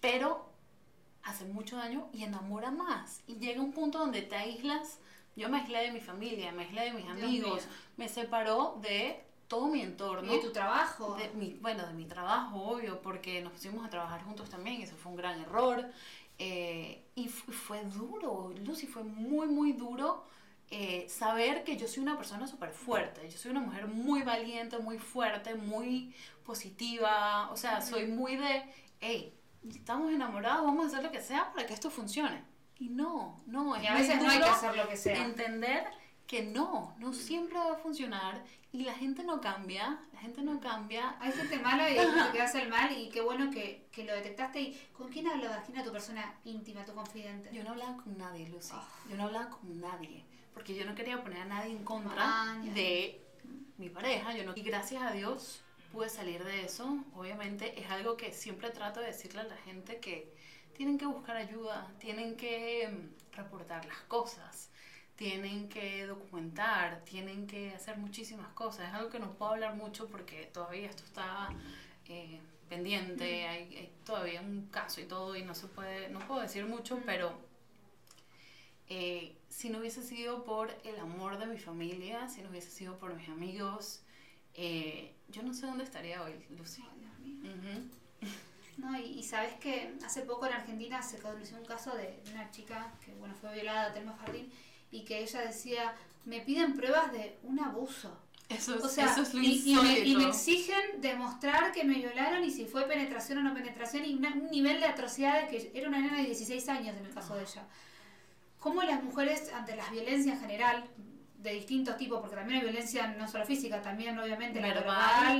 pero 0.00 0.48
hace 1.24 1.44
mucho 1.44 1.76
daño 1.76 2.08
y 2.12 2.24
enamora 2.24 2.70
más 2.70 3.22
y 3.26 3.36
llega 3.36 3.60
un 3.62 3.72
punto 3.72 3.98
donde 3.98 4.22
te 4.22 4.36
aíslas, 4.36 4.98
yo 5.36 5.48
me 5.48 5.58
aislé 5.58 5.80
de 5.80 5.92
mi 5.92 6.00
familia, 6.00 6.52
me 6.52 6.62
aislé 6.64 6.82
de 6.84 6.92
mis 6.92 7.06
amigos, 7.08 7.66
me 7.96 8.08
separó 8.08 8.78
de 8.82 9.24
todo 9.48 9.68
mi 9.68 9.80
entorno. 9.82 10.32
¿Y 10.32 10.36
de 10.36 10.42
tu 10.42 10.52
trabajo? 10.52 11.16
De 11.16 11.28
mi, 11.30 11.54
bueno, 11.60 11.86
de 11.86 11.92
mi 11.94 12.06
trabajo, 12.06 12.62
obvio, 12.62 13.00
porque 13.02 13.42
nos 13.42 13.52
pusimos 13.52 13.84
a 13.84 13.90
trabajar 13.90 14.22
juntos 14.24 14.48
también, 14.48 14.80
eso 14.82 14.96
fue 14.96 15.10
un 15.12 15.16
gran 15.18 15.40
error. 15.40 15.90
eh, 16.38 17.04
y 17.14 17.28
fu- 17.28 17.52
fue 17.52 17.84
duro, 17.84 18.52
Lucy, 18.64 18.86
fue 18.86 19.04
muy, 19.04 19.46
muy 19.46 19.72
duro 19.72 20.24
eh, 20.70 21.06
saber 21.08 21.62
que 21.64 21.76
yo 21.76 21.86
soy 21.86 22.02
una 22.02 22.16
persona 22.16 22.46
súper 22.48 22.70
fuerte. 22.72 23.28
Yo 23.30 23.38
soy 23.38 23.50
una 23.52 23.60
mujer 23.60 23.86
muy 23.86 24.22
valiente, 24.22 24.78
muy 24.78 24.98
fuerte, 24.98 25.54
muy 25.54 26.12
positiva. 26.44 27.50
O 27.52 27.56
sea, 27.56 27.80
soy 27.80 28.06
muy 28.06 28.36
de, 28.36 28.62
hey, 29.00 29.32
estamos 29.68 30.12
enamorados, 30.12 30.64
vamos 30.64 30.84
a 30.84 30.88
hacer 30.88 31.02
lo 31.02 31.10
que 31.10 31.20
sea 31.20 31.52
para 31.52 31.66
que 31.66 31.74
esto 31.74 31.90
funcione. 31.90 32.42
Y 32.78 32.88
no, 32.88 33.42
no, 33.46 33.76
es 33.76 33.84
Y 33.84 33.86
a 33.86 33.94
veces 33.94 34.20
no 34.20 34.28
hay 34.28 34.38
que 34.38 34.44
hacer 34.44 34.76
lo 34.76 34.88
que 34.88 34.96
sea. 34.96 35.24
entender 35.24 35.84
que 36.26 36.42
no, 36.42 36.94
no 36.98 37.12
siempre 37.12 37.58
va 37.58 37.72
a 37.72 37.76
funcionar 37.76 38.42
y 38.72 38.82
la 38.82 38.94
gente 38.94 39.22
no 39.22 39.40
cambia, 39.40 40.00
la 40.12 40.20
gente 40.20 40.42
no 40.42 40.58
cambia. 40.58 41.16
Hay 41.20 41.32
gente 41.32 41.58
mala 41.60 41.88
y 41.90 41.94
gente 41.94 42.32
que 42.32 42.42
hace 42.42 42.62
el 42.62 42.68
mal 42.68 42.90
y 42.90 43.08
qué 43.10 43.20
bueno 43.20 43.50
que, 43.50 43.86
que 43.92 44.04
lo 44.04 44.14
detectaste. 44.14 44.60
¿Y 44.60 44.88
con 44.92 45.08
quién 45.10 45.28
hablabas? 45.28 45.64
¿Quién 45.64 45.76
era 45.76 45.86
tu 45.86 45.92
persona 45.92 46.34
íntima, 46.44 46.84
tu 46.84 46.94
confidente? 46.94 47.50
Yo 47.52 47.62
no 47.62 47.70
hablaba 47.70 47.96
con 48.02 48.18
nadie, 48.18 48.48
Lucy. 48.48 48.72
Ah. 48.74 48.88
Yo 49.08 49.16
no 49.16 49.24
hablaba 49.24 49.50
con 49.50 49.80
nadie, 49.80 50.24
porque 50.52 50.74
yo 50.74 50.84
no 50.84 50.94
quería 50.94 51.22
poner 51.22 51.42
a 51.42 51.44
nadie 51.44 51.72
en 51.72 51.84
contra 51.84 52.56
de 52.74 53.22
mi 53.76 53.90
pareja. 53.90 54.34
Yo 54.34 54.44
no... 54.44 54.52
Y 54.56 54.62
gracias 54.62 55.02
a 55.02 55.12
Dios 55.12 55.63
pude 55.94 56.08
salir 56.08 56.42
de 56.44 56.64
eso. 56.64 56.98
Obviamente 57.14 57.80
es 57.80 57.88
algo 57.88 58.16
que 58.16 58.32
siempre 58.32 58.70
trato 58.70 59.00
de 59.00 59.06
decirle 59.06 59.42
a 59.42 59.44
la 59.44 59.56
gente 59.58 60.00
que 60.00 60.34
tienen 60.74 60.98
que 60.98 61.06
buscar 61.06 61.36
ayuda, 61.36 61.90
tienen 61.98 62.36
que 62.36 62.88
mm, 62.88 63.36
reportar 63.36 63.84
las 63.86 64.00
cosas, 64.08 64.70
tienen 65.14 65.68
que 65.68 66.06
documentar, 66.06 67.02
tienen 67.04 67.46
que 67.46 67.72
hacer 67.74 67.96
muchísimas 67.96 68.48
cosas. 68.54 68.88
Es 68.88 68.94
algo 68.94 69.08
que 69.08 69.20
no 69.20 69.34
puedo 69.34 69.52
hablar 69.52 69.76
mucho 69.76 70.08
porque 70.08 70.46
todavía 70.52 70.90
esto 70.90 71.04
está 71.04 71.50
eh, 72.08 72.40
pendiente, 72.68 73.46
hay, 73.46 73.62
hay 73.76 73.92
todavía 74.04 74.40
un 74.40 74.66
caso 74.66 75.00
y 75.00 75.04
todo 75.04 75.36
y 75.36 75.44
no 75.44 75.54
se 75.54 75.68
puede, 75.68 76.08
no 76.08 76.18
puedo 76.26 76.40
decir 76.40 76.66
mucho, 76.66 77.00
pero 77.06 77.38
eh, 78.88 79.36
si 79.48 79.70
no 79.70 79.78
hubiese 79.78 80.02
sido 80.02 80.44
por 80.44 80.76
el 80.84 80.98
amor 80.98 81.38
de 81.38 81.46
mi 81.46 81.58
familia, 81.58 82.28
si 82.28 82.42
no 82.42 82.50
hubiese 82.50 82.70
sido 82.70 82.98
por 82.98 83.14
mis 83.14 83.28
amigos, 83.28 84.03
eh, 84.54 85.12
yo 85.28 85.42
no 85.42 85.52
sé 85.54 85.66
dónde 85.66 85.84
estaría 85.84 86.22
hoy, 86.22 86.32
Lucy. 86.56 86.82
No, 88.76 88.98
y, 88.98 89.04
y 89.04 89.22
sabes 89.22 89.54
que 89.54 89.94
hace 90.04 90.22
poco 90.22 90.46
en 90.46 90.52
Argentina 90.54 91.00
se 91.02 91.18
conoció 91.18 91.56
un 91.56 91.64
caso 91.64 91.94
de 91.96 92.18
una 92.32 92.50
chica 92.50 92.92
que 93.04 93.12
bueno 93.14 93.34
fue 93.40 93.52
violada, 93.54 93.92
Telma 93.92 94.16
Jardín, 94.16 94.50
y 94.90 95.04
que 95.04 95.22
ella 95.22 95.42
decía, 95.42 95.94
me 96.24 96.40
piden 96.40 96.74
pruebas 96.74 97.12
de 97.12 97.38
un 97.44 97.60
abuso. 97.60 98.18
Eso 98.48 98.74
es, 98.74 98.84
O 98.84 98.88
sea, 98.88 99.06
eso 99.12 99.22
es 99.22 99.32
lo 99.32 99.40
y, 99.42 99.62
y 99.64 99.74
me, 99.76 99.98
y 100.00 100.16
me 100.16 100.28
exigen 100.28 101.00
demostrar 101.00 101.72
que 101.72 101.84
me 101.84 101.94
violaron 101.94 102.44
y 102.44 102.50
si 102.50 102.66
fue 102.66 102.84
penetración 102.86 103.38
o 103.38 103.42
no 103.42 103.54
penetración 103.54 104.04
y 104.04 104.14
una- 104.14 104.34
un 104.34 104.50
nivel 104.50 104.80
de 104.80 104.86
atrocidad 104.86 105.48
que 105.48 105.70
era 105.72 105.88
una 105.88 106.00
nena 106.00 106.18
de 106.18 106.24
16 106.26 106.68
años 106.68 106.96
en 106.96 107.06
el 107.06 107.14
caso 107.14 107.36
de 107.36 107.42
ella. 107.42 107.66
¿Cómo 108.58 108.82
las 108.82 109.02
mujeres 109.02 109.50
ante 109.52 109.76
las 109.76 109.90
violencias 109.90 110.34
en 110.36 110.40
general, 110.40 110.84
de 111.44 111.52
distintos 111.52 111.96
tipos, 111.98 112.20
porque 112.20 112.36
también 112.36 112.58
hay 112.60 112.64
violencia 112.64 113.06
no 113.18 113.28
solo 113.28 113.44
física, 113.44 113.82
también 113.82 114.18
obviamente 114.18 114.62
la 114.62 114.68
verbal, 114.68 114.84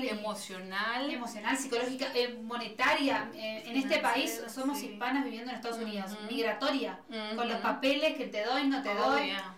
verbal, 0.01 0.05
y- 0.05 0.09
emocional, 0.11 1.11
emocional, 1.11 1.57
psicológica, 1.57 2.13
eh, 2.15 2.39
monetaria. 2.43 3.31
eh, 3.35 3.63
en 3.67 3.77
este 3.77 3.99
país 4.01 4.43
somos 4.55 4.79
sí. 4.79 4.89
hispanas 4.91 5.25
viviendo 5.25 5.51
en 5.51 5.57
Estados 5.57 5.79
Unidos, 5.79 6.15
migratoria, 6.31 7.01
con 7.35 7.49
los 7.49 7.59
papeles 7.61 8.17
que 8.19 8.27
te 8.27 8.45
doy, 8.45 8.67
no 8.69 8.83
te 8.83 8.91
Oh, 8.91 9.13
doy. 9.13 9.25
yeah. 9.29 9.55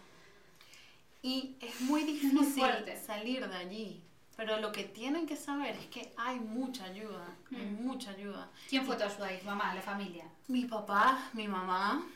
Y 1.23 1.57
es 1.61 1.81
muy 1.81 2.05
muy 2.05 2.13
difícil 2.13 2.45
fuerte. 2.61 2.97
salir 2.97 3.49
de 3.49 3.57
allí. 3.57 4.03
Pero 4.37 4.61
lo 4.61 4.71
que 4.71 4.85
tienen 4.85 5.27
que 5.27 5.35
saber 5.35 5.75
es 5.77 5.87
que 5.87 6.13
hay 6.17 6.39
mucha 6.39 6.85
ayuda, 6.85 7.27
hay 7.51 7.65
Mm. 7.65 7.85
mucha 7.87 8.11
ayuda. 8.11 8.51
¿Quién 8.69 8.85
fue 8.87 8.95
tu 8.97 9.03
ayuda 9.03 9.27
ahí? 9.27 9.39
¿Tu 9.39 9.47
mamá, 9.47 9.75
la 9.75 9.81
familia? 9.81 10.25
Mi 10.47 10.65
papá, 10.67 11.31
mi 11.33 11.49
mamá 11.49 12.07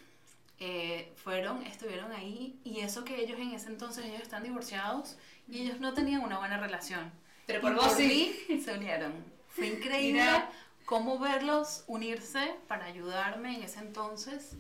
eh, 0.61 1.13
fueron, 1.17 1.63
estuvieron 1.67 2.13
ahí 2.13 2.61
y 2.65 2.81
eso 2.81 3.05
que 3.05 3.21
ellos 3.21 3.39
en 3.41 3.53
ese 3.53 3.69
entonces 3.69 4.05
ellos 4.05 4.21
están 4.23 4.43
divorciados 4.45 5.17
y 5.49 5.63
ellos 5.63 5.81
no 5.81 5.95
tenían 5.95 6.23
una 6.23 6.39
buena 6.39 6.59
relación. 6.59 7.11
Pero 7.47 7.61
por 7.61 7.73
Y 7.73 7.75
vos 7.75 7.99
mí 7.99 8.35
se 8.63 8.75
unieron. 8.75 9.13
Fue 9.49 9.67
increíble 9.75 10.21
Mira. 10.21 10.51
cómo 10.85 11.19
verlos 11.19 11.85
unirse 11.87 12.55
para 12.69 12.85
ayudarme 12.87 13.57
en 13.57 13.63
ese 13.65 13.81
entonces 13.81 14.57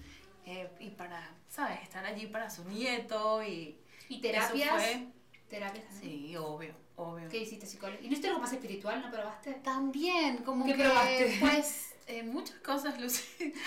eh, 0.46 0.70
y 0.80 0.90
para, 0.90 1.30
¿sabes? 1.48 1.80
Estar 1.82 2.04
allí 2.04 2.26
para 2.26 2.50
su 2.50 2.64
nieto 2.64 3.42
y... 3.44 3.78
¿Y 4.08 4.16
eso 4.16 4.22
terapias? 4.22 4.70
fue- 4.70 5.06
¿Terapias? 5.48 5.84
Sí, 6.00 6.36
obvio, 6.36 6.74
obvio. 7.00 7.28
¿Qué 7.28 7.38
hiciste 7.38 7.66
psicólogo? 7.66 7.98
¿Y 8.00 8.06
no 8.06 8.12
hiciste 8.12 8.28
algo 8.28 8.40
más 8.40 8.52
espiritual? 8.52 9.00
¿No 9.02 9.10
probaste? 9.10 9.52
También, 9.64 10.38
como 10.38 10.64
¿Qué 10.66 10.74
que, 10.74 10.84
probaste? 10.84 11.36
pues, 11.40 11.86
eh, 12.06 12.22
muchas 12.22 12.56
cosas, 12.58 13.00
Lucy. 13.00 13.24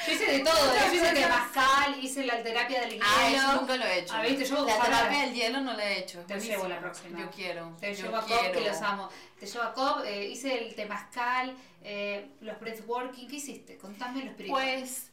Yo 0.08 0.13
hice 0.13 0.26
de 0.32 0.39
todo, 0.39 0.74
yo 0.76 0.93
hice 0.93 1.13
temazcal, 1.13 2.04
hice 2.04 2.26
la 2.26 2.43
terapia 2.43 2.82
del 2.82 2.91
hielo. 2.91 3.06
Ah, 3.08 3.32
eso 3.32 3.56
nunca 3.62 3.78
lo 3.78 3.86
he 3.86 4.00
hecho. 4.00 4.13
Ah, 4.15 4.22
viste, 4.22 4.46
yo 4.46 4.56
la 4.65 4.76
ojalá. 4.76 4.98
terapia 4.98 5.19
del 5.26 5.34
hielo 5.34 5.62
no 5.62 5.74
la 5.74 5.89
he 5.91 6.00
hecho. 6.00 6.19
Te 6.28 6.39
llevo 6.39 6.67
la 6.67 6.80
próxima. 6.80 7.19
Yo 7.19 7.30
quiero. 7.32 7.76
Te 7.80 7.93
yo 7.96 8.04
llevo 8.06 8.17
a 8.17 8.22
Cobb, 8.26 8.52
que 8.52 8.62
los 8.62 8.82
amo. 8.82 9.10
Te 9.39 9.46
llevo 9.46 9.63
a 9.63 9.74
Cobb, 9.74 10.04
eh, 10.06 10.30
hice 10.30 10.65
el 10.67 10.76
temazcal, 10.76 11.56
eh, 11.84 12.30
los 12.41 12.60
breathworking. 12.60 13.28
¿Qué 13.28 13.36
hiciste? 13.38 13.78
Contame 13.78 14.24
lo 14.24 14.32
espiritual. 14.32 14.63
Pues, 14.80 15.10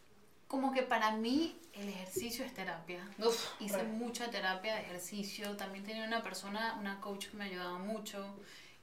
como 0.50 0.72
que 0.72 0.82
para 0.82 1.12
mí 1.12 1.56
el 1.74 1.88
ejercicio 1.88 2.44
es 2.44 2.52
terapia. 2.52 3.08
Uf, 3.18 3.40
Hice 3.60 3.76
re. 3.78 3.84
mucha 3.84 4.28
terapia 4.30 4.74
de 4.74 4.80
ejercicio. 4.82 5.56
También 5.56 5.84
tenía 5.84 6.04
una 6.04 6.24
persona, 6.24 6.76
una 6.80 7.00
coach 7.00 7.28
que 7.28 7.36
me 7.36 7.44
ayudaba 7.44 7.78
mucho. 7.78 8.18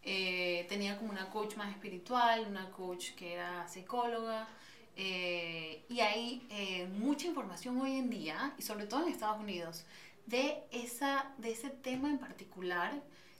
Eh, 0.01 0.65
tenía 0.69 0.97
como 0.97 1.11
una 1.11 1.29
coach 1.29 1.57
más 1.57 1.69
espiritual, 1.69 2.45
una 2.47 2.71
coach 2.71 3.11
que 3.15 3.33
era 3.33 3.67
psicóloga. 3.67 4.47
eh, 4.95 5.83
y 5.89 5.99
hay 5.99 6.47
eh, 6.49 6.87
mucha 6.87 7.27
información 7.27 7.79
hoy 7.81 7.97
en 7.97 8.09
día, 8.09 8.53
y 8.57 8.61
sobre 8.63 8.87
todo 8.87 9.03
en 9.05 9.09
Estados 9.11 9.39
Unidos, 9.39 9.83
de, 10.25 10.63
esa, 10.71 11.31
de 11.37 11.51
ese 11.51 11.69
tema 11.69 12.09
en 12.09 12.17
particular 12.17 12.91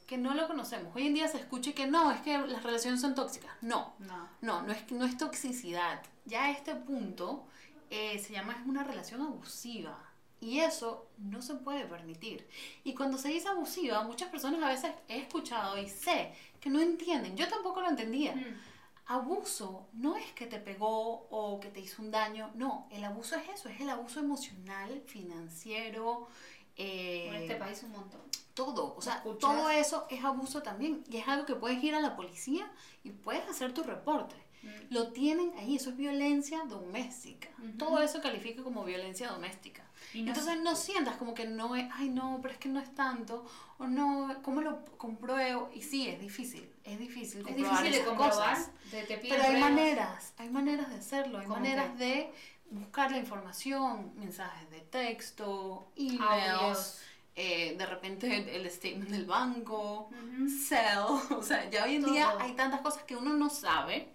que 0.06 0.18
no 0.18 0.34
lo 0.34 0.46
conocemos. 0.46 0.94
Hoy 0.94 1.06
en 1.06 1.14
día 1.14 1.26
se 1.28 1.38
escucha 1.38 1.72
que 1.72 1.86
no, 1.86 2.12
es 2.12 2.20
que 2.20 2.36
las 2.38 2.62
relaciones 2.62 3.00
son 3.00 3.14
tóxicas. 3.14 3.50
No, 3.62 3.94
No. 3.98 4.28
no, 4.42 4.62
no 4.62 4.72
es, 4.72 4.92
no 4.92 5.04
es 5.06 5.16
toxicidad. 5.18 6.00
Ya 6.26 6.44
a 6.44 6.50
este 6.52 6.74
punto 6.76 7.46
eh, 7.90 8.18
se 8.18 8.32
llama 8.32 8.56
es 8.60 8.66
una 8.66 8.84
relación 8.84 9.22
abusiva. 9.22 10.04
Y 10.40 10.60
eso 10.60 11.08
no 11.18 11.42
se 11.42 11.54
puede 11.56 11.84
permitir. 11.84 12.46
Y 12.84 12.94
cuando 12.94 13.18
se 13.18 13.28
dice 13.28 13.48
abusiva, 13.48 14.04
muchas 14.04 14.28
personas 14.30 14.62
a 14.62 14.68
veces 14.68 14.92
he 15.08 15.18
escuchado 15.18 15.76
y 15.78 15.88
sé 15.88 16.32
que 16.60 16.70
no 16.70 16.80
entienden. 16.80 17.36
Yo 17.36 17.48
tampoco 17.48 17.80
lo 17.80 17.88
entendía. 17.88 18.34
Mm. 18.36 18.60
Abuso 19.06 19.86
no 19.94 20.16
es 20.16 20.30
que 20.34 20.46
te 20.46 20.58
pegó 20.60 21.26
o 21.30 21.58
que 21.60 21.68
te 21.70 21.80
hizo 21.80 22.02
un 22.02 22.10
daño. 22.10 22.50
No, 22.54 22.86
el 22.90 23.02
abuso 23.04 23.36
es 23.36 23.48
eso, 23.48 23.68
es 23.68 23.80
el 23.80 23.88
abuso 23.90 24.20
emocional, 24.20 25.02
financiero. 25.06 26.28
eh, 26.76 27.26
En 27.28 27.34
este 27.42 27.56
país 27.56 27.82
un 27.82 27.90
montón. 27.92 28.20
todo, 28.54 28.94
o 28.96 29.00
sea, 29.02 29.22
todo 29.40 29.70
eso 29.70 30.06
es 30.10 30.22
abuso 30.24 30.62
también 30.62 31.02
y 31.10 31.16
es 31.16 31.26
algo 31.26 31.46
que 31.46 31.54
puedes 31.56 31.82
ir 31.82 31.94
a 31.94 32.00
la 32.00 32.14
policía 32.16 32.70
y 33.02 33.10
puedes 33.10 33.48
hacer 33.48 33.72
tu 33.72 33.82
reporte. 33.82 34.36
Mm. 34.62 34.68
Lo 34.94 35.08
tienen 35.12 35.52
ahí, 35.58 35.76
eso 35.76 35.90
es 35.90 35.96
violencia 35.96 36.62
doméstica. 36.68 37.48
Ujú. 37.58 37.78
Todo 37.78 38.02
eso 38.02 38.20
califica 38.20 38.62
como 38.62 38.84
violencia 38.84 39.28
doméstica. 39.28 39.84
Y 40.14 40.22
no- 40.22 40.28
Entonces 40.32 40.60
no 40.60 40.74
sientas 40.74 41.16
como 41.16 41.34
que 41.34 41.46
no 41.46 41.76
es, 41.76 41.86
ay 41.92 42.08
no, 42.08 42.38
pero 42.42 42.54
es 42.54 42.58
que 42.60 42.68
no 42.68 42.80
es 42.80 42.92
tanto, 42.94 43.44
o 43.78 43.86
no, 43.86 44.36
¿cómo 44.42 44.60
lo 44.62 44.84
compruebo? 44.96 45.70
Y 45.74 45.82
sí, 45.82 46.08
es 46.08 46.20
difícil, 46.20 46.68
es 46.84 46.98
difícil 46.98 47.46
Es 47.46 47.56
difícil 47.56 47.92
de 47.92 48.04
comprobar. 48.04 48.30
cosas. 48.30 48.70
Te, 48.90 49.02
te 49.04 49.18
Pero 49.18 49.42
hay 49.42 49.60
maneras, 49.60 50.32
hay 50.38 50.48
maneras 50.48 50.88
de 50.90 50.96
hacerlo, 50.96 51.38
hay 51.38 51.44
¿Cómo 51.46 51.56
maneras 51.60 51.90
qué? 51.98 52.04
de 52.04 52.32
buscar 52.70 53.10
la 53.10 53.18
información, 53.18 54.12
mensajes 54.16 54.68
de 54.70 54.80
texto, 54.80 55.90
emails, 55.96 57.00
eh, 57.36 57.76
de 57.78 57.86
repente 57.86 58.56
el 58.56 58.68
statement 58.70 59.10
del 59.10 59.26
banco, 59.26 60.10
Ujú. 60.10 60.48
Cell, 60.48 60.98
o 61.38 61.42
sea, 61.42 61.68
ya 61.70 61.84
hoy 61.84 61.96
en 61.96 62.04
día 62.04 62.30
Todo. 62.32 62.40
hay 62.40 62.52
tantas 62.54 62.80
cosas 62.80 63.04
que 63.04 63.14
uno 63.16 63.34
no 63.34 63.48
sabe, 63.50 64.08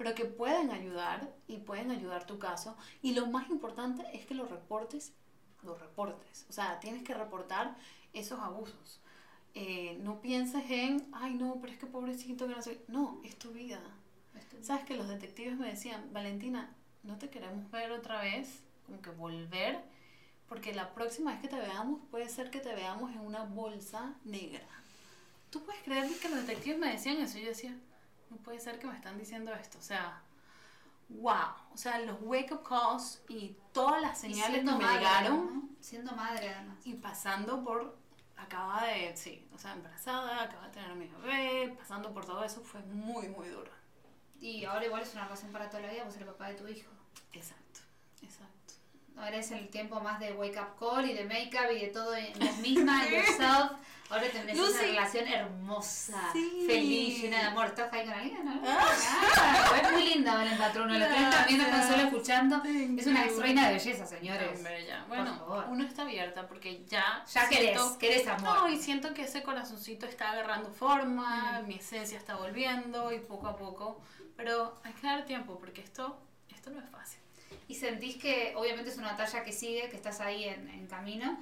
pero 0.00 0.14
que 0.14 0.24
pueden 0.24 0.70
ayudar 0.70 1.30
y 1.46 1.58
pueden 1.58 1.90
ayudar 1.90 2.24
tu 2.24 2.38
caso. 2.38 2.74
Y 3.02 3.12
lo 3.12 3.26
más 3.26 3.50
importante 3.50 4.02
es 4.14 4.24
que 4.24 4.34
lo 4.34 4.46
reportes, 4.46 5.12
lo 5.62 5.74
reportes. 5.74 6.46
O 6.48 6.54
sea, 6.54 6.80
tienes 6.80 7.02
que 7.02 7.12
reportar 7.12 7.76
esos 8.14 8.40
abusos. 8.40 8.98
Eh, 9.52 9.98
no 10.00 10.22
pienses 10.22 10.70
en, 10.70 11.06
ay 11.12 11.34
no, 11.34 11.58
pero 11.60 11.74
es 11.74 11.78
que 11.78 11.84
pobrecito 11.84 12.48
que 12.48 12.54
no 12.54 12.62
sé. 12.62 12.82
No, 12.88 13.20
es 13.24 13.36
tu 13.36 13.50
vida. 13.50 13.78
¿Sabes 14.62 14.86
que 14.86 14.96
los 14.96 15.06
detectives 15.06 15.58
me 15.58 15.68
decían, 15.68 16.08
Valentina, 16.14 16.74
no 17.02 17.18
te 17.18 17.28
queremos 17.28 17.70
ver 17.70 17.92
otra 17.92 18.22
vez, 18.22 18.62
como 18.86 19.02
que 19.02 19.10
volver, 19.10 19.82
porque 20.48 20.72
la 20.72 20.94
próxima 20.94 21.32
vez 21.32 21.42
que 21.42 21.48
te 21.48 21.60
veamos 21.60 22.00
puede 22.10 22.30
ser 22.30 22.50
que 22.50 22.60
te 22.60 22.74
veamos 22.74 23.12
en 23.12 23.20
una 23.20 23.44
bolsa 23.44 24.14
negra. 24.24 24.66
¿Tú 25.50 25.62
puedes 25.62 25.82
creer 25.82 26.10
que 26.22 26.30
los 26.30 26.46
detectives 26.46 26.78
me 26.78 26.90
decían 26.90 27.18
eso? 27.18 27.38
Yo 27.38 27.48
decía, 27.48 27.76
no 28.30 28.36
puede 28.38 28.58
ser 28.58 28.78
que 28.78 28.86
me 28.86 28.94
están 28.94 29.18
diciendo 29.18 29.52
esto. 29.54 29.78
O 29.78 29.82
sea, 29.82 30.22
wow. 31.08 31.52
O 31.72 31.76
sea, 31.76 31.98
los 32.00 32.16
wake 32.22 32.52
up 32.52 32.62
calls 32.62 33.22
y 33.28 33.56
todas 33.72 34.00
las 34.00 34.18
señales 34.18 34.58
que 34.58 34.64
me 34.64 34.72
madre, 34.72 34.98
llegaron 34.98 35.54
¿no? 35.54 35.68
Siendo 35.80 36.12
madre 36.12 36.50
además. 36.50 36.78
y 36.84 36.94
pasando 36.94 37.62
por, 37.64 37.96
acaba 38.36 38.84
de, 38.84 39.16
sí, 39.16 39.46
o 39.54 39.58
sea, 39.58 39.72
embarazada, 39.72 40.42
acaba 40.44 40.66
de 40.66 40.72
tener 40.72 40.90
a 40.90 40.94
mi 40.94 41.06
bebé, 41.06 41.74
pasando 41.78 42.12
por 42.12 42.24
todo 42.24 42.44
eso 42.44 42.60
fue 42.62 42.80
muy, 42.82 43.28
muy 43.28 43.48
duro. 43.48 43.70
Y 44.40 44.64
ahora 44.64 44.86
igual 44.86 45.02
es 45.02 45.12
una 45.12 45.24
relación 45.24 45.52
para 45.52 45.68
toda 45.68 45.82
la 45.82 45.92
vida, 45.92 46.04
pues 46.04 46.16
el 46.16 46.24
papá 46.24 46.48
de 46.48 46.54
tu 46.54 46.66
hijo. 46.66 46.90
Exacto. 47.32 47.69
Ahora 49.20 49.36
es 49.36 49.50
el 49.50 49.68
tiempo 49.68 50.00
más 50.00 50.18
de 50.18 50.32
wake 50.32 50.58
up 50.58 50.78
call 50.78 51.08
y 51.08 51.12
de 51.12 51.24
make 51.24 51.50
up 51.54 51.70
y 51.74 51.80
de 51.80 51.88
todo 51.88 52.14
en 52.16 52.32
vos 52.38 52.56
misma, 52.58 53.06
en 53.06 53.12
yourself. 53.14 53.72
Ahora 54.08 54.28
tenés 54.28 54.58
una 54.58 54.66
Lucy. 54.66 54.78
relación 54.86 55.28
hermosa, 55.28 56.30
Sí. 56.32 56.64
feliz, 56.66 57.22
llena 57.22 57.38
de 57.38 57.44
amor. 57.44 57.66
¿Estás 57.66 57.92
ahí 57.92 58.04
con 58.04 58.12
alguien? 58.14 58.44
No? 58.44 58.60
Ah. 58.66 58.88
Ah, 59.36 59.80
es 59.84 59.92
muy 59.92 60.04
linda 60.04 60.34
Valen 60.34 60.58
Patruno. 60.58 60.98
Los 60.98 61.08
que 61.08 61.22
están 61.22 61.46
viendo, 61.46 61.64
están 61.64 61.88
solo 61.88 62.02
escuchando. 62.02 62.60
Thank 62.62 62.98
Es 62.98 63.06
una 63.06 63.28
you. 63.28 63.40
reina 63.40 63.68
de 63.68 63.74
belleza, 63.74 64.06
señores. 64.06 64.56
Hombre, 64.56 64.84
ya. 64.84 64.98
Por 65.06 65.08
Bueno, 65.16 65.36
favor. 65.38 65.64
uno 65.68 65.84
está 65.84 66.02
abierta 66.02 66.48
porque 66.48 66.84
ya. 66.86 67.24
Ya 67.32 67.48
querés, 67.48 67.78
siento- 67.78 67.98
querés 67.98 68.26
amor. 68.26 68.42
No, 68.58 68.68
y 68.68 68.78
siento 68.82 69.14
que 69.14 69.22
ese 69.22 69.44
corazoncito 69.44 70.06
está 70.06 70.32
agarrando 70.32 70.72
forma, 70.72 71.62
mi 71.68 71.76
esencia 71.76 72.18
está 72.18 72.34
volviendo 72.34 73.12
y 73.12 73.20
poco 73.20 73.46
a 73.46 73.56
poco. 73.56 74.00
Pero 74.36 74.74
hay 74.82 74.92
que 74.94 75.06
dar 75.06 75.24
tiempo 75.24 75.56
porque 75.60 75.82
esto, 75.82 76.18
esto 76.48 76.70
no 76.70 76.80
es 76.80 76.90
fácil. 76.90 77.20
Y 77.68 77.74
sentís 77.74 78.16
que, 78.16 78.54
obviamente 78.56 78.90
es 78.90 78.98
una 78.98 79.12
batalla 79.12 79.42
que 79.44 79.52
sigue, 79.52 79.88
que 79.88 79.96
estás 79.96 80.20
ahí 80.20 80.44
en, 80.44 80.68
en 80.68 80.86
camino. 80.86 81.38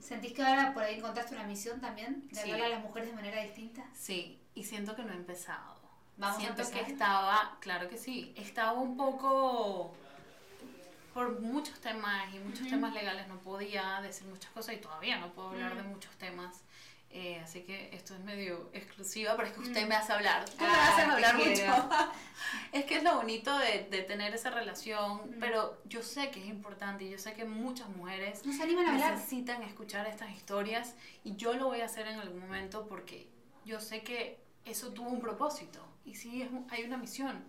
¿Sentís 0.00 0.32
que 0.32 0.42
ahora 0.42 0.72
por 0.74 0.82
ahí 0.82 0.96
encontraste 0.96 1.34
una 1.34 1.44
misión 1.44 1.80
también? 1.80 2.28
De 2.28 2.34
Sí. 2.34 2.40
hablarle 2.42 2.66
a 2.66 2.68
las 2.76 2.82
mujeres 2.82 3.08
de 3.10 3.14
manera 3.14 3.42
distinta. 3.42 3.84
Sí, 3.94 4.38
y 4.54 4.64
siento 4.64 4.94
que 4.94 5.02
no 5.02 5.12
he 5.12 5.16
empezado. 5.16 5.76
Vamos 6.18 6.36
a 6.36 6.40
siento 6.40 6.62
que 6.62 6.78
empezar. 6.78 6.90
estaba, 6.92 7.56
claro 7.60 7.88
que 7.88 7.98
sí, 7.98 8.32
estaba 8.36 8.72
un 8.72 8.96
poco 8.96 9.94
por 11.12 11.40
muchos 11.40 11.78
temas 11.80 12.32
y 12.34 12.38
muchos 12.38 12.60
Ujú. 12.62 12.70
temas 12.70 12.92
legales 12.94 13.26
no 13.28 13.38
podía 13.40 14.00
decir 14.02 14.26
muchas 14.26 14.50
cosas 14.52 14.74
y 14.74 14.78
todavía 14.78 15.18
no 15.18 15.32
puedo 15.32 15.48
hablar 15.50 15.76
de 15.76 15.82
Mm. 15.82 15.88
muchos 15.88 16.14
temas. 16.16 16.62
Eh, 17.18 17.40
así 17.42 17.62
que 17.62 17.88
esto 17.94 18.12
es 18.14 18.20
medio 18.20 18.68
exclusiva, 18.74 19.34
pero 19.36 19.48
es 19.48 19.54
que 19.54 19.60
usted 19.60 19.86
Mm. 19.86 19.88
me 19.88 19.94
hace 19.94 20.12
hablar. 20.12 20.44
Tú 20.44 20.60
me 20.60 20.66
Ah, 20.66 20.88
haces 20.92 21.04
te 21.06 21.10
hablar 21.12 21.36
mucho. 21.38 21.48
es 22.72 22.84
que 22.84 22.96
es 22.98 23.02
lo 23.02 23.14
bonito 23.16 23.56
de, 23.56 23.86
de 23.90 24.02
tener 24.02 24.34
esa 24.34 24.50
relación, 24.50 25.22
Mm. 25.30 25.40
pero 25.40 25.80
yo 25.86 26.02
sé 26.02 26.30
que 26.30 26.40
es 26.40 26.46
importante 26.46 27.04
y 27.04 27.10
yo 27.10 27.16
sé 27.16 27.32
que 27.32 27.46
muchas 27.46 27.88
mujeres 27.88 28.44
No 28.44 28.52
se 28.52 28.62
animan 28.64 28.84
a 28.86 28.92
hablar. 28.92 29.14
necesitan 29.14 29.62
escuchar 29.62 30.06
estas 30.06 30.30
historias 30.32 30.94
y 31.24 31.36
yo 31.36 31.54
lo 31.54 31.68
voy 31.68 31.80
a 31.80 31.86
hacer 31.86 32.06
en 32.06 32.18
algún 32.18 32.40
momento 32.40 32.86
porque 32.86 33.28
yo 33.64 33.80
sé 33.80 34.02
que 34.02 34.38
eso 34.66 34.92
tuvo 34.92 35.08
un 35.08 35.20
propósito 35.22 35.80
y 36.04 36.16
sí 36.16 36.42
es 36.42 36.50
hay 36.70 36.84
una 36.84 36.98
misión. 36.98 37.42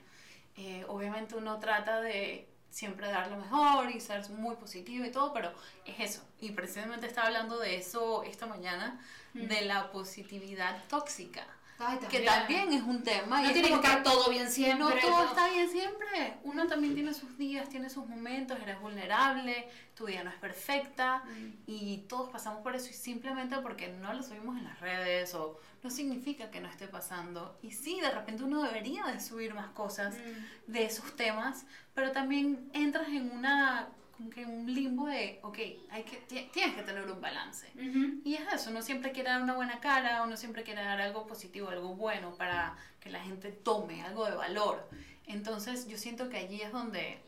Eh, 0.55 0.85
obviamente 0.87 1.35
uno 1.35 1.59
trata 1.59 1.99
de 1.99 2.47
siempre 2.69 3.07
dar 3.07 3.29
lo 3.29 3.37
mejor 3.37 3.91
y 3.91 3.99
ser 3.99 4.29
muy 4.29 4.55
positivo 4.55 5.03
y 5.05 5.11
todo, 5.11 5.33
pero 5.33 5.51
es 5.85 5.99
eso. 5.99 6.23
Y 6.39 6.51
precisamente 6.51 7.05
estaba 7.07 7.27
hablando 7.27 7.57
de 7.59 7.75
eso 7.77 8.23
esta 8.23 8.45
mañana, 8.45 8.99
Mm. 9.33 9.47
de 9.47 9.61
la 9.61 9.91
positividad 9.91 10.83
tóxica, 10.87 11.45
Ay, 11.79 11.99
que 12.09 12.21
también 12.21 12.73
es 12.73 12.81
un 12.81 13.03
tema. 13.03 13.39
y 13.39 13.43
No 13.43 13.47
es 13.49 13.53
tiene 13.53 13.67
que 13.69 13.75
estar 13.75 14.01
todo 14.01 14.29
bien 14.31 14.49
siempre. 14.49 14.79
no 14.79 14.89
todo 14.99 15.25
está 15.25 15.47
bien 15.49 15.69
siempre. 15.69 16.37
Uno 16.43 16.65
también 16.65 16.95
tiene 16.95 17.13
sus 17.13 17.37
días, 17.37 17.69
tiene 17.69 17.89
sus 17.91 18.07
momentos, 18.07 18.57
eres 18.59 18.79
vulnerable, 18.81 19.69
tu 19.95 20.05
vida 20.07 20.23
no 20.23 20.31
es 20.31 20.35
perfecta 20.37 21.23
Mm. 21.25 21.53
y 21.67 21.97
todos 22.09 22.29
pasamos 22.31 22.61
por 22.63 22.75
eso 22.75 22.89
y 22.89 22.93
simplemente 22.93 23.57
porque 23.59 23.89
no 23.89 24.11
lo 24.13 24.23
subimos 24.23 24.57
en 24.57 24.63
las 24.63 24.79
redes 24.79 25.33
o 25.35 25.59
no 25.83 25.89
significa 25.91 26.49
que 26.49 26.59
no 26.61 26.67
esté 26.67 26.87
pasando. 26.87 27.59
Y 27.61 27.71
sí, 27.71 27.99
de 28.01 28.09
repente 28.09 28.43
uno 28.43 28.63
debería 28.63 29.03
de 29.05 29.19
subir 29.19 29.53
más 29.53 29.69
cosas 29.71 30.15
Mm. 30.15 30.71
de 30.71 30.85
esos 30.85 31.15
temas, 31.15 31.65
pero 31.93 32.11
también 32.11 32.69
entras 32.73 33.07
en 33.09 33.29
una 33.31 33.89
como 34.17 34.29
que 34.31 34.45
un 34.45 34.73
limbo 34.73 35.05
de, 35.05 35.39
ok, 35.43 35.57
hay 35.91 36.03
que, 36.03 36.17
ti- 36.27 36.49
tienes 36.51 36.75
que 36.75 36.81
tener 36.83 37.09
un 37.09 37.21
balance. 37.21 37.67
Ujú. 37.75 38.19
Y 38.25 38.33
es 38.35 38.51
eso, 38.51 38.71
uno 38.71 38.81
siempre 38.81 39.11
quiere 39.11 39.29
dar 39.29 39.41
una 39.43 39.53
buena 39.55 39.79
cara, 39.79 40.23
uno 40.23 40.35
siempre 40.35 40.63
quiere 40.63 40.81
dar 40.81 40.99
algo 40.99 41.27
positivo, 41.27 41.69
algo 41.69 41.95
bueno 41.95 42.33
para 42.35 42.75
que 42.99 43.09
la 43.11 43.21
gente 43.23 43.51
tome, 43.51 44.01
algo 44.01 44.25
de 44.25 44.35
valor. 44.35 44.89
Entonces 45.27 45.87
yo 45.87 45.97
siento 45.97 46.29
que 46.29 46.37
allí 46.37 46.61
es 46.61 46.71
donde 46.71 47.19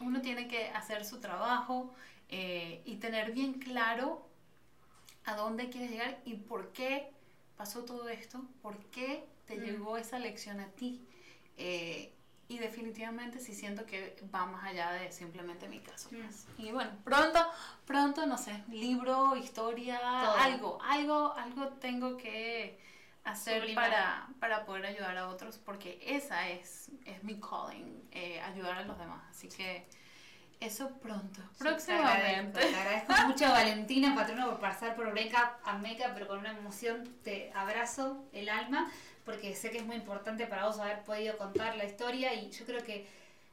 uno 0.00 0.20
tiene 0.20 0.46
que 0.46 0.68
hacer 0.68 1.04
su 1.04 1.18
trabajo 1.20 1.92
eh, 2.28 2.82
y 2.84 2.96
tener 2.96 3.32
bien 3.32 3.54
claro 3.54 4.28
a 5.24 5.34
dónde 5.34 5.70
quieres 5.70 5.90
llegar 5.90 6.20
y 6.24 6.34
por 6.34 6.72
qué 6.72 7.10
pasó 7.56 7.84
todo 7.84 8.08
esto, 8.08 8.42
por 8.62 8.78
qué 8.90 9.24
te 9.46 9.56
Mm. 9.56 9.60
llegó 9.64 9.96
esa 9.96 10.18
lección 10.18 10.60
a 10.60 10.68
ti. 10.68 11.00
Eh, 11.56 12.12
y 12.48 12.58
definitivamente 12.58 13.40
sí 13.40 13.54
siento 13.54 13.84
que 13.86 14.16
va 14.34 14.46
más 14.46 14.64
allá 14.64 14.92
de 14.92 15.10
simplemente 15.10 15.68
mi 15.68 15.80
caso. 15.80 16.08
Mm. 16.12 16.60
Y 16.62 16.70
bueno, 16.72 16.90
pronto, 17.04 17.44
pronto, 17.84 18.24
no 18.26 18.38
sé, 18.38 18.62
libro, 18.70 19.36
historia, 19.36 19.98
Todo. 19.98 20.36
algo, 20.36 20.78
algo, 20.82 21.32
algo 21.34 21.68
tengo 21.80 22.16
que 22.16 22.78
hacer 23.24 23.62
Sublimar. 23.62 23.90
para, 23.90 24.28
para 24.38 24.64
poder 24.64 24.86
ayudar 24.86 25.16
a 25.18 25.28
otros, 25.28 25.58
porque 25.58 25.98
esa 26.06 26.48
es, 26.48 26.88
es 27.04 27.24
mi 27.24 27.40
calling, 27.40 28.08
eh, 28.12 28.40
ayudar 28.42 28.78
a 28.78 28.82
los 28.82 28.96
demás. 28.96 29.20
Así 29.30 29.48
que 29.48 29.84
eso 30.60 30.88
pronto, 31.00 31.40
Te 31.58 31.68
agradezco, 31.68 31.92
próximamente. 31.92 32.60
te 32.60 32.74
agradezco 32.76 33.12
mucho 33.26 33.44
Valentina 33.50 34.14
Patrono 34.14 34.46
por 34.50 34.60
pasar 34.60 34.94
por 34.94 35.10
Breakup 35.10 35.50
a 35.64 35.76
Makeup, 35.78 36.12
pero 36.14 36.28
con 36.28 36.38
una 36.38 36.52
emoción 36.52 37.02
te 37.24 37.52
abrazo 37.54 38.24
el 38.32 38.48
alma, 38.48 38.88
porque 39.26 39.54
sé 39.54 39.70
que 39.70 39.78
es 39.78 39.84
muy 39.84 39.96
importante 39.96 40.46
para 40.46 40.64
vos 40.66 40.78
haber 40.78 41.02
podido 41.04 41.36
contar 41.36 41.76
la 41.76 41.84
historia 41.84 42.32
y 42.32 42.50
yo 42.50 42.64
creo 42.64 42.82
que 42.82 43.06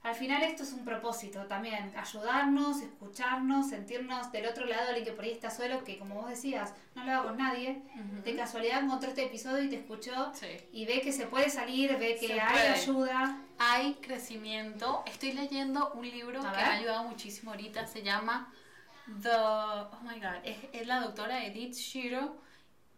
al 0.03 0.15
final 0.15 0.43
esto 0.43 0.63
es 0.63 0.73
un 0.73 0.83
propósito 0.83 1.45
también, 1.45 1.93
ayudarnos, 1.95 2.81
escucharnos, 2.81 3.69
sentirnos 3.69 4.31
del 4.33 4.45
otro 4.47 4.65
lado, 4.65 4.89
alguien 4.89 5.05
que 5.05 5.13
por 5.13 5.23
ahí 5.23 5.31
está 5.31 5.49
solo, 5.49 5.81
que 5.85 5.97
como 5.97 6.15
vos 6.15 6.29
decías, 6.29 6.73
no 6.93 7.05
lo 7.05 7.11
hago 7.13 7.27
con 7.29 7.37
nadie, 7.37 7.81
de 8.25 8.35
casualidad 8.35 8.83
encontró 8.83 9.09
este 9.09 9.23
episodio 9.25 9.63
y 9.63 9.69
te 9.69 9.77
escuchó 9.77 10.31
Sí. 10.33 10.47
y 10.73 10.85
ve 10.85 10.99
que 11.01 11.13
se 11.13 11.25
puede 11.27 11.49
salir, 11.49 11.97
ve 11.97 12.17
que 12.19 12.27
Se 12.27 12.39
hay 12.39 12.51
puede. 12.53 12.67
ayuda. 12.69 13.37
Hay 13.59 13.93
crecimiento. 14.01 15.03
Estoy 15.05 15.31
leyendo 15.31 15.93
un 15.93 16.03
libro 16.09 16.41
A 16.41 16.51
que 16.51 16.57
ver. 16.57 16.65
me 16.67 16.71
ha 16.73 16.73
ayudado 16.79 17.03
muchísimo 17.05 17.51
ahorita. 17.51 17.87
Se 17.87 18.03
llama 18.03 18.51
The. 19.21 19.29
Oh 19.29 19.99
my 20.03 20.19
god. 20.19 20.43
Es, 20.43 20.57
es 20.73 20.85
la 20.85 20.99
doctora 20.99 21.45
Edith 21.45 21.75
Shiro 21.75 22.35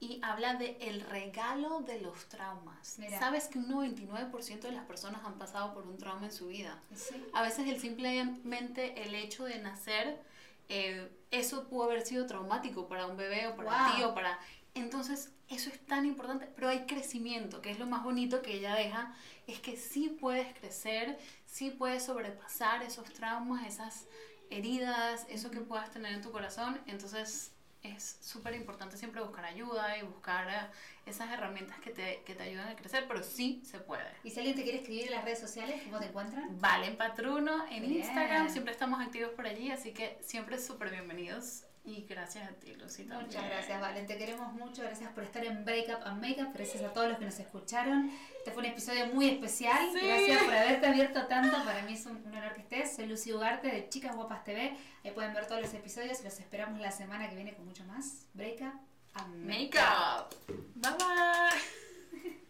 y 0.06 0.20
habla 0.22 0.54
de 0.56 0.78
el 0.80 1.02
regalo 1.02 1.80
de 1.82 2.00
los 2.00 2.26
traumas. 2.30 2.98
Mira. 3.00 3.18
Sabes 3.20 3.48
que 3.48 3.58
un 3.58 3.68
99% 3.68 4.60
de 4.62 4.72
las 4.72 4.86
personas 4.86 5.22
han 5.26 5.38
pasado 5.40 5.74
por 5.74 5.88
un 5.88 5.98
trauma 5.98 6.26
en 6.28 6.32
su 6.32 6.48
vida. 6.48 6.80
Sí. 6.96 7.16
A 7.34 7.42
veces 7.42 7.68
el 7.68 7.80
simplemente 7.80 9.02
el 9.04 9.16
hecho 9.16 9.46
de 9.46 9.60
nacer, 9.60 10.22
eh, 10.70 11.10
eso 11.32 11.68
pudo 11.68 11.86
haber 11.86 12.06
sido 12.06 12.26
traumático 12.26 12.88
para 12.88 13.08
un 13.08 13.18
bebé 13.18 13.48
o 13.48 13.56
para 13.56 13.88
Wow. 13.88 13.96
ti 13.96 14.04
o 14.04 14.14
para... 14.14 14.40
Entonces, 14.74 15.32
eso 15.48 15.70
es 15.70 15.80
tan 15.86 16.06
importante, 16.06 16.48
pero 16.56 16.68
hay 16.70 16.86
crecimiento, 16.86 17.62
que 17.62 17.72
es 17.72 17.80
lo 17.80 17.86
más 17.86 18.04
bonito 18.04 18.42
que 18.42 18.56
ella 18.56 18.76
deja, 18.76 19.16
es 19.48 19.60
que 19.60 19.78
sí 19.78 20.10
puedes 20.10 20.54
crecer, 20.60 21.18
sí 21.46 21.70
puedes 21.72 22.04
sobrepasar 22.04 22.84
esos 22.84 23.06
traumas, 23.14 23.66
esas 23.66 24.06
heridas, 24.50 25.26
eso 25.30 25.50
que 25.52 25.62
puedas 25.62 25.92
tener 25.92 26.14
en 26.14 26.22
tu 26.22 26.32
corazón. 26.32 26.80
Entonces, 26.88 27.52
es 27.92 28.18
súper 28.22 28.54
importante 28.56 28.98
siempre 28.98 29.22
buscar 29.22 29.46
ayuda 29.46 29.98
y 29.98 30.04
buscar 30.04 30.48
eh, 30.50 30.72
esas 31.06 31.32
herramientas 31.32 31.80
que 31.80 31.92
te, 31.92 32.24
que 32.26 32.36
te 32.36 32.44
ayudan 32.44 32.68
a 32.70 32.76
crecer, 32.76 33.06
pero 33.08 33.24
sí 33.24 33.62
se 33.66 33.80
puede. 33.80 34.10
Y 34.24 34.32
si 34.32 34.40
alguien 34.40 34.56
te 34.56 34.64
quiere 34.64 34.80
escribir 34.80 35.06
en 35.06 35.12
las 35.12 35.24
redes 35.24 35.40
sociales, 35.40 35.82
¿cómo 35.84 36.00
te 36.00 36.08
encuentran? 36.08 36.60
Valen 36.60 36.98
Patruno 36.98 37.66
en 37.70 37.82
Bien. 37.82 37.98
Instagram, 38.04 38.50
siempre 38.50 38.74
estamos 38.74 39.00
activos 39.02 39.32
por 39.34 39.46
allí, 39.46 39.72
así 39.72 39.92
que 39.94 40.18
siempre 40.22 40.60
súper 40.60 40.90
bienvenidos 40.92 41.64
y 41.86 42.06
gracias 42.10 42.50
a 42.50 42.54
ti, 42.54 42.74
Lucy. 42.76 43.04
también. 43.04 43.28
Muchas 43.28 43.46
gracias, 43.46 43.80
Valen. 43.80 44.08
Te 44.08 44.18
queremos 44.18 44.52
mucho. 44.54 44.82
Gracias 44.82 45.12
por 45.14 45.24
estar 45.24 45.46
en 45.46 45.64
Breakup 45.64 46.06
and 46.06 46.22
Makeup. 46.22 46.54
Gracias 46.54 46.84
a 46.84 46.92
todos 46.94 47.10
los 47.10 47.18
que 47.20 47.26
nos 47.26 47.40
escucharon. 47.40 48.12
Este 48.38 48.52
fue 48.52 48.64
un 48.64 48.70
episodio 48.70 49.08
muy 49.08 49.30
especial. 49.30 49.78
Sí. 49.94 50.06
Gracias 50.06 50.44
por 50.44 50.54
haberte 50.54 50.88
abierto 50.88 51.28
tanto. 51.28 51.64
Para 51.64 51.82
mí 51.84 51.94
es 51.94 52.06
un, 52.06 52.18
un 52.26 52.36
honor 52.36 52.54
que 52.54 52.62
estés. 52.62 52.96
Soy 52.96 53.06
Lucy 53.06 53.34
Ugarte 53.34 53.68
de 53.68 53.88
Chicas 53.90 54.16
Guapas 54.16 54.44
TV. 54.44 54.76
Ahí 55.04 55.12
pueden 55.12 55.34
ver 55.34 55.46
todos 55.48 55.62
los 55.62 55.74
episodios. 55.74 56.24
Los 56.24 56.40
esperamos 56.40 56.80
la 56.80 56.92
semana 56.92 57.30
que 57.30 57.36
viene 57.36 57.54
con 57.54 57.66
mucho 57.66 57.84
más. 57.86 58.26
Breakup 58.34 58.74
and 59.14 59.46
Makeup. 59.46 60.34
Bye 60.76 60.92
bye. 60.92 61.62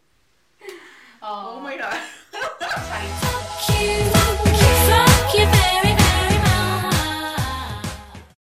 Oh, 1.21 1.55
Oh 1.57 1.59
my 1.61 1.75
god. 1.75 1.93